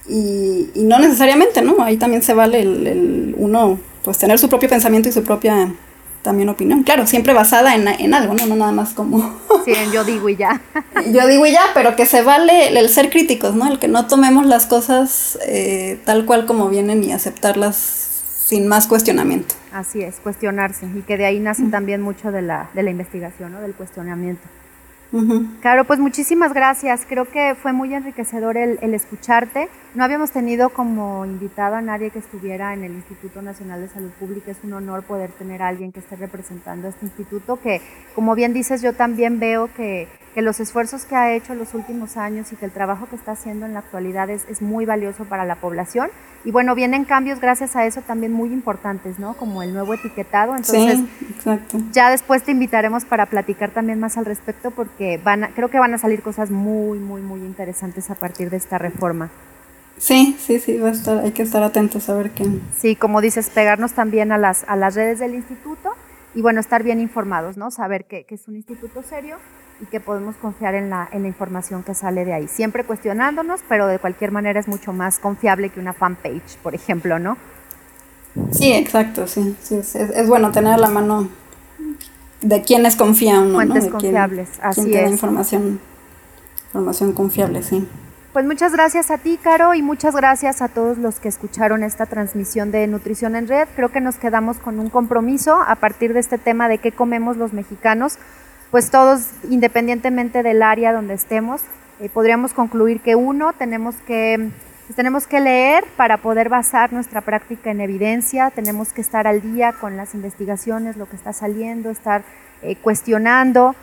Y, 0.10 0.70
y, 0.74 0.84
no 0.84 1.00
necesariamente, 1.00 1.62
¿no? 1.62 1.84
Ahí 1.84 1.98
también 1.98 2.24
se 2.24 2.34
vale 2.34 2.62
el, 2.62 2.88
el 2.88 3.36
uno, 3.38 3.78
pues 4.04 4.18
tener 4.18 4.40
su 4.40 4.48
propio 4.48 4.70
pensamiento 4.70 5.10
y 5.10 5.12
su 5.12 5.24
propia 5.24 5.74
también 6.22 6.50
opinión. 6.50 6.84
Claro, 6.84 7.08
siempre 7.08 7.34
basada 7.34 7.76
en, 7.76 7.88
en 7.88 8.14
algo, 8.14 8.34
¿no? 8.34 8.46
No 8.46 8.56
nada 8.56 8.72
más 8.72 8.94
como... 8.94 9.38
Sí, 9.66 9.74
en 9.74 9.92
yo 9.92 10.06
digo 10.06 10.30
y 10.30 10.38
ya. 10.38 10.62
yo 11.12 11.28
digo 11.28 11.46
y 11.46 11.52
ya, 11.52 11.62
pero 11.74 11.98
que 11.98 12.06
se 12.06 12.22
vale 12.22 12.70
el, 12.70 12.88
ser 12.88 13.10
críticos, 13.10 13.54
¿no? 13.54 13.68
El 13.68 13.80
que 13.80 13.90
no 13.90 14.08
tomemos 14.08 14.46
las 14.46 14.66
cosas 14.66 15.38
eh, 15.46 16.00
tal 16.06 16.24
cual 16.26 16.46
como 16.46 16.70
vienen 16.70 17.04
y 17.04 17.12
aceptarlas 17.12 18.08
sin 18.48 18.66
más 18.68 18.88
cuestionamiento. 18.88 19.56
Así 19.74 20.02
es, 20.02 20.22
cuestionarse. 20.22 20.86
Y 20.96 21.02
que 21.02 21.18
de 21.18 21.26
ahí 21.26 21.40
nace 21.40 21.64
también 21.64 22.02
mucho 22.02 22.32
de 22.32 22.42
la, 22.42 22.70
de 22.74 22.84
la 22.84 22.92
investigación, 22.92 23.52
¿no? 23.52 23.62
Del 23.62 23.74
cuestionamiento. 23.74 24.48
Claro, 25.62 25.86
pues 25.86 26.00
muchísimas 26.00 26.54
gracias. 26.54 27.06
Creo 27.08 27.26
que 27.26 27.56
fue 27.56 27.74
muy 27.74 27.94
enriquecedor 27.94 28.58
el, 28.58 28.94
escucharte. 28.94 29.70
No 29.96 30.04
habíamos 30.04 30.32
tenido 30.32 30.70
como 30.70 31.26
invitado 31.26 31.76
a 31.76 31.82
nadie 31.82 32.10
que 32.10 32.20
estuviera 32.20 32.74
en 32.74 32.84
el 32.84 32.94
Instituto 32.94 33.42
Nacional 33.42 33.82
de 33.82 33.88
Salud 33.88 34.12
Pública. 34.20 34.52
Es 34.52 34.58
un 34.64 34.74
honor 34.74 35.04
poder 35.04 35.32
tener 35.32 35.62
a 35.62 35.70
alguien 35.70 35.92
que 35.92 36.00
esté 36.00 36.16
representando 36.16 36.88
a 36.88 36.90
este 36.90 37.06
instituto, 37.06 37.58
que 37.58 37.82
como 38.16 38.36
bien 38.36 38.54
dices, 38.54 38.82
yo 38.82 38.94
también 38.94 39.40
veo 39.40 39.70
que, 39.76 40.08
que 40.38 40.44
los 40.44 40.60
esfuerzos 40.60 41.06
que 41.06 41.16
ha 41.16 41.34
hecho 41.34 41.54
en 41.54 41.58
los 41.58 41.74
últimos 41.74 42.16
años 42.16 42.54
y 42.54 42.56
que 42.58 42.66
el 42.66 42.72
trabajo 42.72 43.08
que 43.10 43.16
está 43.16 43.32
haciendo 43.32 43.66
en 43.66 43.74
la 43.74 43.80
actualidad 43.80 44.30
es, 44.30 44.46
es 44.48 44.62
muy 44.62 44.86
valioso 44.86 45.26
para 45.26 45.46
la 45.46 45.56
población. 45.56 46.12
Y 46.46 46.52
bueno, 46.52 46.76
vienen 46.76 47.06
cambios 47.06 47.40
gracias 47.40 47.76
a 47.76 47.88
eso 47.88 48.02
también 48.02 48.34
muy 48.34 48.54
importantes, 48.54 49.18
¿no? 49.18 49.34
Como 49.34 49.64
el 49.64 49.74
nuevo 49.74 49.96
etiquetado. 49.96 50.56
Entonces, 50.56 51.00
exacto. 51.32 51.80
ya 51.92 52.12
después 52.12 52.44
te 52.44 52.52
invitaremos 52.52 53.04
para 53.04 53.26
platicar 53.26 53.72
también 53.72 54.00
más 54.00 54.16
al 54.16 54.26
respecto 54.26 54.70
porque 54.70 55.20
van 55.24 55.50
creo 55.56 55.72
que 55.72 55.80
van 55.80 55.96
a 55.96 55.98
salir 55.98 56.22
cosas 56.22 56.52
muy, 56.52 57.00
muy, 57.00 57.24
muy 57.24 57.40
interesantes 57.40 58.12
a 58.12 58.14
partir 58.14 58.52
de 58.52 58.58
esta 58.58 58.78
reforma. 58.78 59.32
Sí, 59.98 60.38
sí, 60.38 60.60
sí, 60.60 60.78
va 60.78 60.90
a 60.90 60.92
estar, 60.92 61.18
hay 61.18 61.32
que 61.32 61.42
estar 61.42 61.64
atentos 61.64 62.10
a 62.10 62.14
ver 62.14 62.30
qué. 62.30 62.46
Sí, 62.78 62.96
como 62.96 63.22
dices, 63.22 63.50
pegarnos 63.50 63.94
también 63.94 64.32
a 64.32 64.38
las, 64.38 64.66
a 64.68 64.76
las 64.76 64.94
redes 64.94 65.18
del 65.18 65.34
instituto 65.34 65.94
y 66.36 66.44
bueno, 66.44 66.60
estar 66.60 66.84
bien 66.84 67.02
informados, 67.02 67.58
¿no? 67.58 67.72
Saber 67.72 68.06
que, 68.06 68.26
que 68.26 68.36
es 68.36 68.48
un 68.48 68.56
instituto 68.56 69.02
serio 69.02 69.38
y 69.82 69.86
que 69.86 70.00
podemos 70.00 70.36
confiar 70.36 70.76
en 70.76 70.90
la, 70.90 71.08
en 71.12 71.22
la 71.24 71.28
información 71.28 71.84
que 71.84 71.94
sale 71.94 72.26
de 72.26 72.34
ahí. 72.34 72.48
Siempre 72.48 72.84
cuestionándonos, 72.84 73.62
pero 73.68 73.88
de 73.88 74.00
cualquier 74.00 74.32
manera 74.32 74.60
es 74.60 74.68
mucho 74.68 74.94
más 74.94 75.20
confiable 75.20 75.70
que 75.70 75.80
una 75.80 75.94
fanpage, 75.94 76.58
por 76.64 76.76
ejemplo, 76.76 77.20
¿no? 77.20 77.38
Sí, 78.52 78.72
exacto, 78.74 79.28
sí. 79.28 79.56
es, 79.70 80.28
bueno 80.28 80.52
tener 80.52 80.74
a 80.74 80.78
la 80.78 80.90
mano 80.90 81.28
de 82.42 82.62
quienes 82.62 82.96
confía 82.96 83.40
uno. 83.40 83.56
Fuentes 83.56 83.88
confiables, 83.88 84.50
así 84.62 84.94
es. 84.94 85.12
información, 85.12 85.80
información 86.68 87.14
confiable, 87.14 87.64
sí. 87.64 87.88
Pues 88.34 88.46
muchas 88.46 88.72
gracias 88.72 89.10
a 89.10 89.18
ti, 89.18 89.40
Caro, 89.42 89.74
y 89.74 89.82
muchas 89.82 90.16
gracias 90.16 90.62
a 90.62 90.68
todos 90.68 91.00
los 91.00 91.20
que 91.20 91.28
escucharon 91.28 91.82
esta 91.82 92.06
transmisión 92.06 92.70
de 92.70 92.86
Nutrición 92.86 93.36
en 93.36 93.48
Red. 93.48 93.68
Creo 93.76 93.90
que 93.90 94.00
nos 94.00 94.18
quedamos 94.18 94.58
con 94.58 94.80
un 94.80 94.92
compromiso 94.92 95.60
a 95.60 95.74
partir 95.76 96.14
de 96.14 96.20
este 96.20 96.38
tema 96.38 96.70
de 96.70 96.78
qué 96.78 96.92
comemos 96.92 97.38
los 97.38 97.54
mexicanos 97.54 98.20
pues 98.72 98.90
todos, 98.92 99.28
independientemente 99.50 100.44
del 100.44 100.62
área 100.62 100.94
donde 100.94 101.14
estemos, 101.14 101.62
eh, 102.00 102.10
podríamos 102.10 102.54
concluir 102.54 103.02
que 103.02 103.16
uno, 103.16 103.54
tenemos 103.54 103.96
que 104.06 104.50
pues 104.88 104.96
tenemos 104.96 105.28
que 105.28 105.42
leer 105.42 105.84
para 105.98 106.16
poder 106.16 106.48
basar 106.48 106.94
nuestra 106.94 107.20
práctica 107.20 107.72
en 107.72 107.82
evidencia, 107.82 108.52
tenemos 108.52 108.94
que 108.94 109.02
estar 109.02 109.28
al 109.28 109.42
día 109.42 109.74
con 109.74 109.98
las 109.98 110.16
investigaciones, 110.16 110.96
lo 110.96 111.10
que 111.10 111.18
está 111.18 111.34
saliendo, 111.34 111.90
estar 111.90 112.24
eh, 112.62 112.78
cuestionando. 112.78 113.76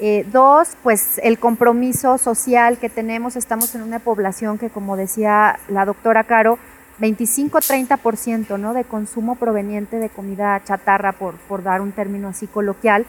Eh, 0.00 0.26
dos, 0.30 0.76
pues 0.82 1.18
el 1.22 1.38
compromiso 1.38 2.18
social 2.18 2.76
que 2.76 2.90
tenemos, 2.90 3.36
estamos 3.36 3.74
en 3.74 3.82
una 3.82 4.00
población 4.00 4.58
que, 4.58 4.68
como 4.68 4.98
decía 4.98 5.58
la 5.68 5.86
doctora 5.86 6.24
Caro, 6.24 6.58
25-30% 7.00 8.58
¿no? 8.58 8.74
de 8.74 8.84
consumo 8.84 9.36
proveniente 9.36 9.96
de 9.96 10.10
comida 10.10 10.62
chatarra, 10.62 11.12
por, 11.12 11.36
por 11.48 11.62
dar 11.62 11.80
un 11.80 11.92
término 11.92 12.28
así 12.28 12.46
coloquial, 12.46 13.06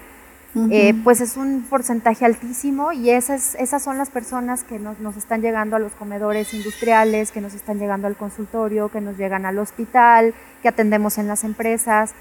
eh, 0.54 0.94
pues 1.06 1.22
es 1.22 1.38
un 1.38 1.64
porcentaje 1.70 2.26
altísimo 2.26 2.92
y 2.92 3.10
esas, 3.10 3.56
esas 3.56 3.82
son 3.82 3.98
las 3.98 4.10
personas 4.10 4.64
que 4.64 4.80
nos, 4.80 5.00
nos, 5.00 5.16
están 5.16 5.42
llegando 5.42 5.78
a 5.78 5.80
los 5.80 5.94
comedores 5.94 6.54
industriales, 6.54 7.32
que 7.32 7.40
nos 7.40 7.54
están 7.54 7.80
llegando 7.80 8.08
al 8.08 8.18
consultorio, 8.18 8.90
que 8.90 9.00
nos 9.00 9.18
llegan 9.18 9.46
al 9.46 9.60
hospital, 9.60 10.34
que 10.62 10.68
atendemos 10.68 11.18
en 11.18 11.28
las 11.28 11.46
empresas. 11.46 12.14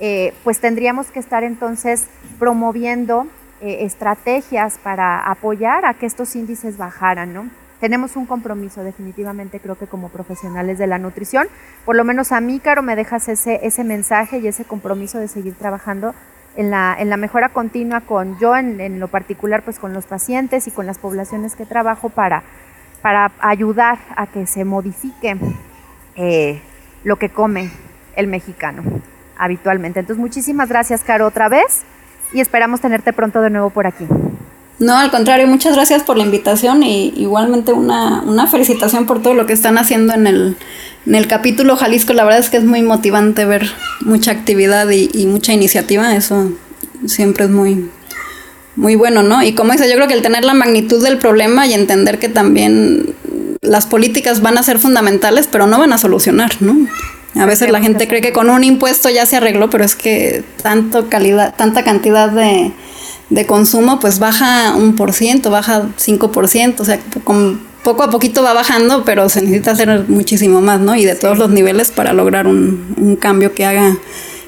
Eh, 0.00 0.34
pues 0.42 0.58
tendríamos 0.58 1.12
que 1.12 1.20
estar 1.20 1.44
entonces 1.44 2.08
promoviendo 2.38 3.28
eh, 3.60 3.78
estrategias 3.84 4.78
para 4.82 5.30
apoyar 5.30 5.84
a 5.86 5.94
que 5.94 6.06
estos 6.06 6.34
índices 6.34 6.76
bajaran, 6.76 7.32
¿no? 7.32 7.48
Tenemos 7.80 8.16
un 8.16 8.26
compromiso 8.26 8.82
definitivamente, 8.82 9.60
creo 9.60 9.76
que 9.76 9.86
como 9.86 10.08
profesionales 10.08 10.78
de 10.78 10.86
la 10.86 10.98
nutrición, 10.98 11.46
por 11.84 11.94
lo 11.94 12.04
menos 12.04 12.32
a 12.32 12.40
mí, 12.40 12.58
Caro, 12.58 12.82
me 12.82 12.96
dejas 12.96 13.28
ese, 13.28 13.60
ese 13.62 13.84
mensaje 13.84 14.38
y 14.38 14.48
ese 14.48 14.64
compromiso 14.64 15.18
de 15.18 15.28
seguir 15.28 15.54
trabajando 15.54 16.14
en 16.56 16.70
la, 16.70 16.96
en 16.98 17.10
la 17.10 17.16
mejora 17.16 17.50
continua 17.50 18.00
con 18.00 18.38
yo 18.38 18.56
en, 18.56 18.98
lo 18.98 19.08
particular 19.08 19.62
pues 19.62 19.78
con 19.78 19.92
los 19.92 20.06
pacientes 20.06 20.66
y 20.66 20.70
con 20.70 20.86
las 20.86 20.98
poblaciones 20.98 21.54
que 21.54 21.66
trabajo 21.66 22.08
para, 22.08 22.42
para 23.02 23.30
ayudar 23.40 23.98
a 24.16 24.26
que 24.26 24.46
se 24.46 24.64
modifique 24.64 25.36
eh, 26.16 26.60
lo 27.04 27.16
que 27.16 27.28
come 27.28 27.70
el 28.16 28.26
mexicano 28.26 28.82
habitualmente. 29.38 30.00
Entonces 30.00 30.20
muchísimas 30.20 30.68
gracias 30.68 31.02
Caro 31.02 31.26
otra 31.26 31.48
vez 31.48 31.82
y 32.32 32.40
esperamos 32.40 32.80
tenerte 32.80 33.12
pronto 33.12 33.42
de 33.42 33.50
nuevo 33.50 33.70
por 33.70 33.86
aquí. 33.86 34.06
No, 34.78 34.98
al 34.98 35.10
contrario, 35.10 35.46
muchas 35.46 35.74
gracias 35.74 36.02
por 36.02 36.18
la 36.18 36.24
invitación 36.24 36.82
y 36.82 37.08
igualmente 37.16 37.72
una, 37.72 38.20
una 38.22 38.46
felicitación 38.46 39.06
por 39.06 39.22
todo 39.22 39.32
lo 39.32 39.46
que 39.46 39.54
están 39.54 39.78
haciendo 39.78 40.12
en 40.12 40.26
el, 40.26 40.56
en 41.06 41.14
el 41.14 41.26
capítulo 41.26 41.76
Jalisco. 41.76 42.12
La 42.12 42.24
verdad 42.24 42.40
es 42.40 42.50
que 42.50 42.56
es 42.56 42.64
muy 42.64 42.82
motivante 42.82 43.44
ver 43.44 43.70
mucha 44.00 44.30
actividad 44.30 44.88
y, 44.90 45.26
mucha 45.26 45.52
iniciativa. 45.52 46.14
Eso 46.14 46.52
siempre 47.06 47.44
es 47.44 47.50
muy, 47.50 47.88
muy 48.74 48.96
bueno, 48.96 49.22
¿no? 49.22 49.42
Y 49.42 49.54
como 49.54 49.72
dice, 49.72 49.88
yo 49.88 49.94
creo 49.96 50.08
que 50.08 50.14
el 50.14 50.22
tener 50.22 50.44
la 50.44 50.54
magnitud 50.54 51.02
del 51.02 51.18
problema 51.18 51.66
y 51.66 51.74
entender 51.74 52.18
que 52.18 52.28
también 52.28 53.14
las 53.62 53.86
políticas 53.86 54.42
van 54.42 54.58
a 54.58 54.62
ser 54.62 54.78
fundamentales, 54.78 55.48
pero 55.50 55.66
no 55.66 55.78
van 55.78 55.92
a 55.92 55.98
solucionar, 55.98 56.52
¿no? 56.60 56.76
A 57.34 57.44
veces 57.44 57.70
la 57.70 57.80
gente 57.80 58.08
cree 58.08 58.22
que 58.22 58.32
con 58.32 58.48
un 58.48 58.64
impuesto 58.64 59.10
ya 59.10 59.26
se 59.26 59.36
arregló, 59.36 59.68
pero 59.68 59.84
es 59.84 59.94
que 59.94 60.42
tanto 60.62 61.08
calidad, 61.08 61.54
tanta 61.54 61.84
cantidad 61.84 62.30
de 62.30 62.72
de 63.30 63.46
consumo, 63.46 63.98
pues 63.98 64.18
baja 64.18 64.74
un 64.76 64.94
por 64.94 65.12
ciento, 65.12 65.50
baja 65.50 65.82
5%, 65.98 66.80
o 66.80 66.84
sea, 66.84 67.00
con, 67.24 67.60
poco 67.82 68.02
a 68.02 68.10
poquito 68.10 68.42
va 68.42 68.52
bajando, 68.52 69.04
pero 69.04 69.28
se 69.28 69.42
necesita 69.42 69.72
hacer 69.72 70.04
muchísimo 70.08 70.60
más, 70.60 70.80
¿no? 70.80 70.96
Y 70.96 71.04
de 71.04 71.14
todos 71.14 71.38
los 71.38 71.50
niveles 71.50 71.90
para 71.90 72.12
lograr 72.12 72.46
un, 72.46 72.94
un 72.96 73.16
cambio 73.16 73.54
que 73.54 73.64
haga 73.64 73.96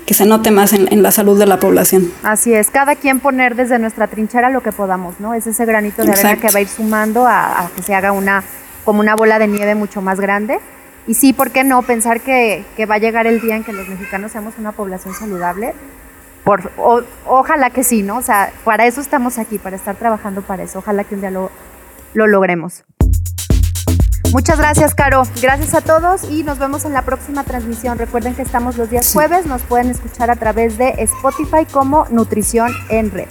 que 0.06 0.14
se 0.14 0.24
note 0.24 0.50
más 0.50 0.72
en, 0.72 0.90
en, 0.90 1.02
la 1.02 1.12
salud 1.12 1.38
de 1.38 1.44
la 1.44 1.60
población. 1.60 2.10
Así 2.22 2.54
es, 2.54 2.70
cada 2.70 2.96
quien 2.96 3.20
poner 3.20 3.54
desde 3.56 3.78
nuestra 3.78 4.06
trinchera 4.06 4.48
lo 4.48 4.62
que 4.62 4.72
podamos, 4.72 5.20
¿no? 5.20 5.34
Es 5.34 5.46
ese 5.46 5.66
granito 5.66 6.02
de 6.02 6.12
arena 6.12 6.36
que 6.36 6.50
va 6.50 6.58
a 6.58 6.62
ir 6.62 6.68
sumando 6.68 7.26
a, 7.26 7.64
a, 7.64 7.68
que 7.68 7.82
se 7.82 7.94
haga 7.94 8.12
una, 8.12 8.42
como 8.86 9.00
una 9.00 9.14
bola 9.14 9.38
de 9.38 9.48
nieve 9.48 9.74
mucho 9.74 10.00
más 10.00 10.18
grande. 10.18 10.60
Y 11.06 11.12
sí, 11.12 11.34
¿por 11.34 11.50
qué 11.50 11.62
no? 11.62 11.82
Pensar 11.82 12.22
que, 12.22 12.64
que 12.76 12.86
va 12.86 12.94
a 12.94 12.98
llegar 12.98 13.26
el 13.26 13.42
día 13.42 13.56
en 13.56 13.64
que 13.64 13.72
los 13.74 13.86
mexicanos 13.86 14.32
seamos 14.32 14.54
una 14.58 14.72
población 14.72 15.14
saludable 15.14 15.74
ojalá 17.26 17.70
que 17.70 17.84
sí, 17.84 18.02
¿no? 18.02 18.16
O 18.18 18.22
sea, 18.22 18.52
para 18.64 18.86
eso 18.86 19.00
estamos 19.00 19.38
aquí, 19.38 19.58
para 19.58 19.76
estar 19.76 19.96
trabajando 19.96 20.42
para 20.42 20.62
eso. 20.62 20.78
Ojalá 20.78 21.04
que 21.04 21.14
un 21.14 21.20
día 21.20 21.30
lo, 21.30 21.50
lo 22.14 22.26
logremos. 22.26 22.84
Muchas 24.32 24.58
gracias, 24.58 24.94
Caro. 24.94 25.22
Gracias 25.40 25.74
a 25.74 25.80
todos 25.80 26.30
y 26.30 26.42
nos 26.42 26.58
vemos 26.58 26.84
en 26.84 26.92
la 26.92 27.02
próxima 27.02 27.44
transmisión. 27.44 27.98
Recuerden 27.98 28.34
que 28.34 28.42
estamos 28.42 28.76
los 28.76 28.90
días 28.90 29.10
jueves, 29.10 29.46
nos 29.46 29.62
pueden 29.62 29.88
escuchar 29.88 30.30
a 30.30 30.36
través 30.36 30.76
de 30.76 30.90
Spotify 30.98 31.64
como 31.70 32.06
Nutrición 32.10 32.70
en 32.90 33.10
Red. 33.10 33.28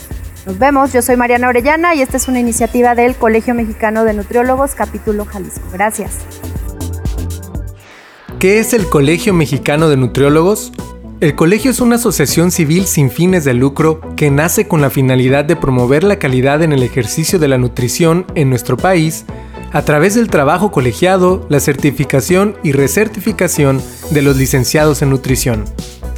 Nos 0.48 0.58
vemos, 0.58 0.94
yo 0.94 1.02
soy 1.04 1.16
Mariana 1.16 1.50
Orellana 1.50 1.94
y 1.94 2.02
esta 2.02 2.18
es 2.18 2.28
una 2.28 2.40
iniciativa 2.40 2.96
del 2.96 3.16
Colegio 3.16 3.54
Mexicano 3.54 4.06
de 4.06 4.14
Nutriólogos, 4.14 4.74
capítulo 4.74 5.26
Jalisco. 5.26 5.62
Gracias. 5.72 6.14
¿Qué 8.40 8.60
es 8.60 8.74
el 8.74 8.90
Colegio 8.90 9.34
Mexicano 9.34 9.90
de 9.90 9.98
Nutriólogos? 9.98 10.72
El 11.20 11.36
colegio 11.36 11.72
es 11.72 11.80
una 11.80 11.96
asociación 11.96 12.52
civil 12.52 12.86
sin 12.86 13.10
fines 13.10 13.44
de 13.44 13.56
lucro 13.56 14.02
que 14.16 14.30
nace 14.30 14.68
con 14.68 14.82
la 14.82 14.92
finalidad 14.92 15.46
de 15.46 15.56
promover 15.56 16.04
la 16.04 16.20
calidad 16.20 16.62
en 16.62 16.74
el 16.74 16.84
ejercicio 16.84 17.40
de 17.40 17.48
la 17.48 17.58
nutrición 17.58 18.26
en 18.36 18.50
nuestro 18.50 18.78
país 18.78 19.26
a 19.72 19.82
través 19.84 20.16
del 20.16 20.30
trabajo 20.30 20.72
colegiado, 20.72 21.46
la 21.50 21.60
certificación 21.60 22.56
y 22.64 22.72
recertificación 22.72 23.82
de 24.12 24.22
los 24.22 24.38
licenciados 24.38 25.02
en 25.02 25.10
nutrición. 25.10 25.66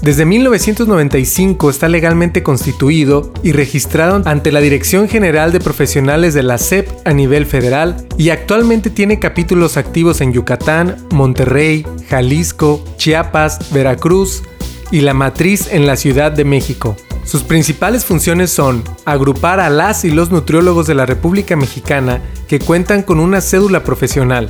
Desde 0.02 0.24
1995 0.24 1.70
está 1.70 1.90
legalmente 1.90 2.42
constituido 2.42 3.34
y 3.44 3.52
registrado 3.52 4.22
ante 4.24 4.52
la 4.54 4.62
Dirección 4.62 5.10
General 5.10 5.52
de 5.52 5.60
Profesionales 5.60 6.34
de 6.34 6.44
la 6.44 6.58
SEP 6.58 6.88
a 7.06 7.12
nivel 7.12 7.46
federal 7.46 8.08
y 8.18 8.30
actualmente 8.30 8.90
tiene 8.90 9.20
capítulos 9.20 9.76
activos 9.76 10.22
en 10.22 10.32
Yucatán, 10.32 10.96
Monterrey, 11.12 11.86
Jalisco, 12.08 12.82
Chiapas, 12.96 13.74
Veracruz, 13.74 14.44
y 14.92 15.02
la 15.02 15.14
matriz 15.14 15.68
en 15.72 15.86
la 15.86 15.96
Ciudad 15.96 16.32
de 16.32 16.46
México. 16.46 16.96
Sus 17.30 17.44
principales 17.44 18.06
funciones 18.06 18.50
son 18.50 18.84
agrupar 19.06 19.60
a 19.60 19.70
las 19.70 20.04
y 20.04 20.10
los 20.10 20.32
nutriólogos 20.32 20.88
de 20.88 20.96
la 20.96 21.06
República 21.06 21.56
Mexicana 21.56 22.24
que 22.48 22.58
cuentan 22.58 23.04
con 23.04 23.20
una 23.20 23.40
cédula 23.40 23.84
profesional, 23.84 24.50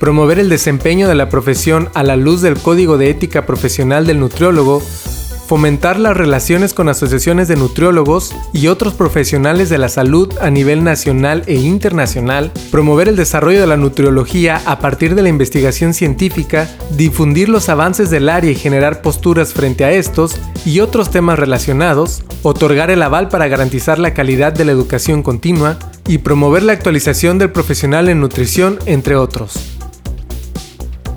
promover 0.00 0.38
el 0.38 0.48
desempeño 0.48 1.06
de 1.06 1.16
la 1.16 1.28
profesión 1.28 1.90
a 1.92 2.02
la 2.02 2.16
luz 2.16 2.40
del 2.40 2.58
Código 2.58 2.96
de 2.96 3.10
Ética 3.10 3.44
Profesional 3.44 4.06
del 4.06 4.20
Nutriólogo, 4.20 4.82
fomentar 5.46 5.98
las 5.98 6.16
relaciones 6.16 6.74
con 6.74 6.88
asociaciones 6.88 7.48
de 7.48 7.56
nutriólogos 7.56 8.34
y 8.52 8.68
otros 8.68 8.94
profesionales 8.94 9.68
de 9.68 9.78
la 9.78 9.88
salud 9.88 10.32
a 10.40 10.50
nivel 10.50 10.84
nacional 10.84 11.42
e 11.46 11.54
internacional, 11.54 12.52
promover 12.70 13.08
el 13.08 13.16
desarrollo 13.16 13.60
de 13.60 13.66
la 13.66 13.76
nutriología 13.76 14.62
a 14.66 14.78
partir 14.78 15.14
de 15.14 15.22
la 15.22 15.28
investigación 15.28 15.94
científica, 15.94 16.68
difundir 16.96 17.48
los 17.48 17.68
avances 17.68 18.10
del 18.10 18.28
área 18.28 18.50
y 18.50 18.54
generar 18.54 19.02
posturas 19.02 19.52
frente 19.52 19.84
a 19.84 19.92
estos 19.92 20.36
y 20.64 20.80
otros 20.80 21.10
temas 21.10 21.38
relacionados, 21.38 22.24
otorgar 22.42 22.90
el 22.90 23.02
aval 23.02 23.28
para 23.28 23.48
garantizar 23.48 23.98
la 23.98 24.14
calidad 24.14 24.52
de 24.52 24.64
la 24.64 24.72
educación 24.72 25.22
continua 25.22 25.78
y 26.08 26.18
promover 26.18 26.62
la 26.62 26.72
actualización 26.72 27.38
del 27.38 27.50
profesional 27.50 28.08
en 28.08 28.20
nutrición, 28.20 28.78
entre 28.86 29.16
otros. 29.16 29.54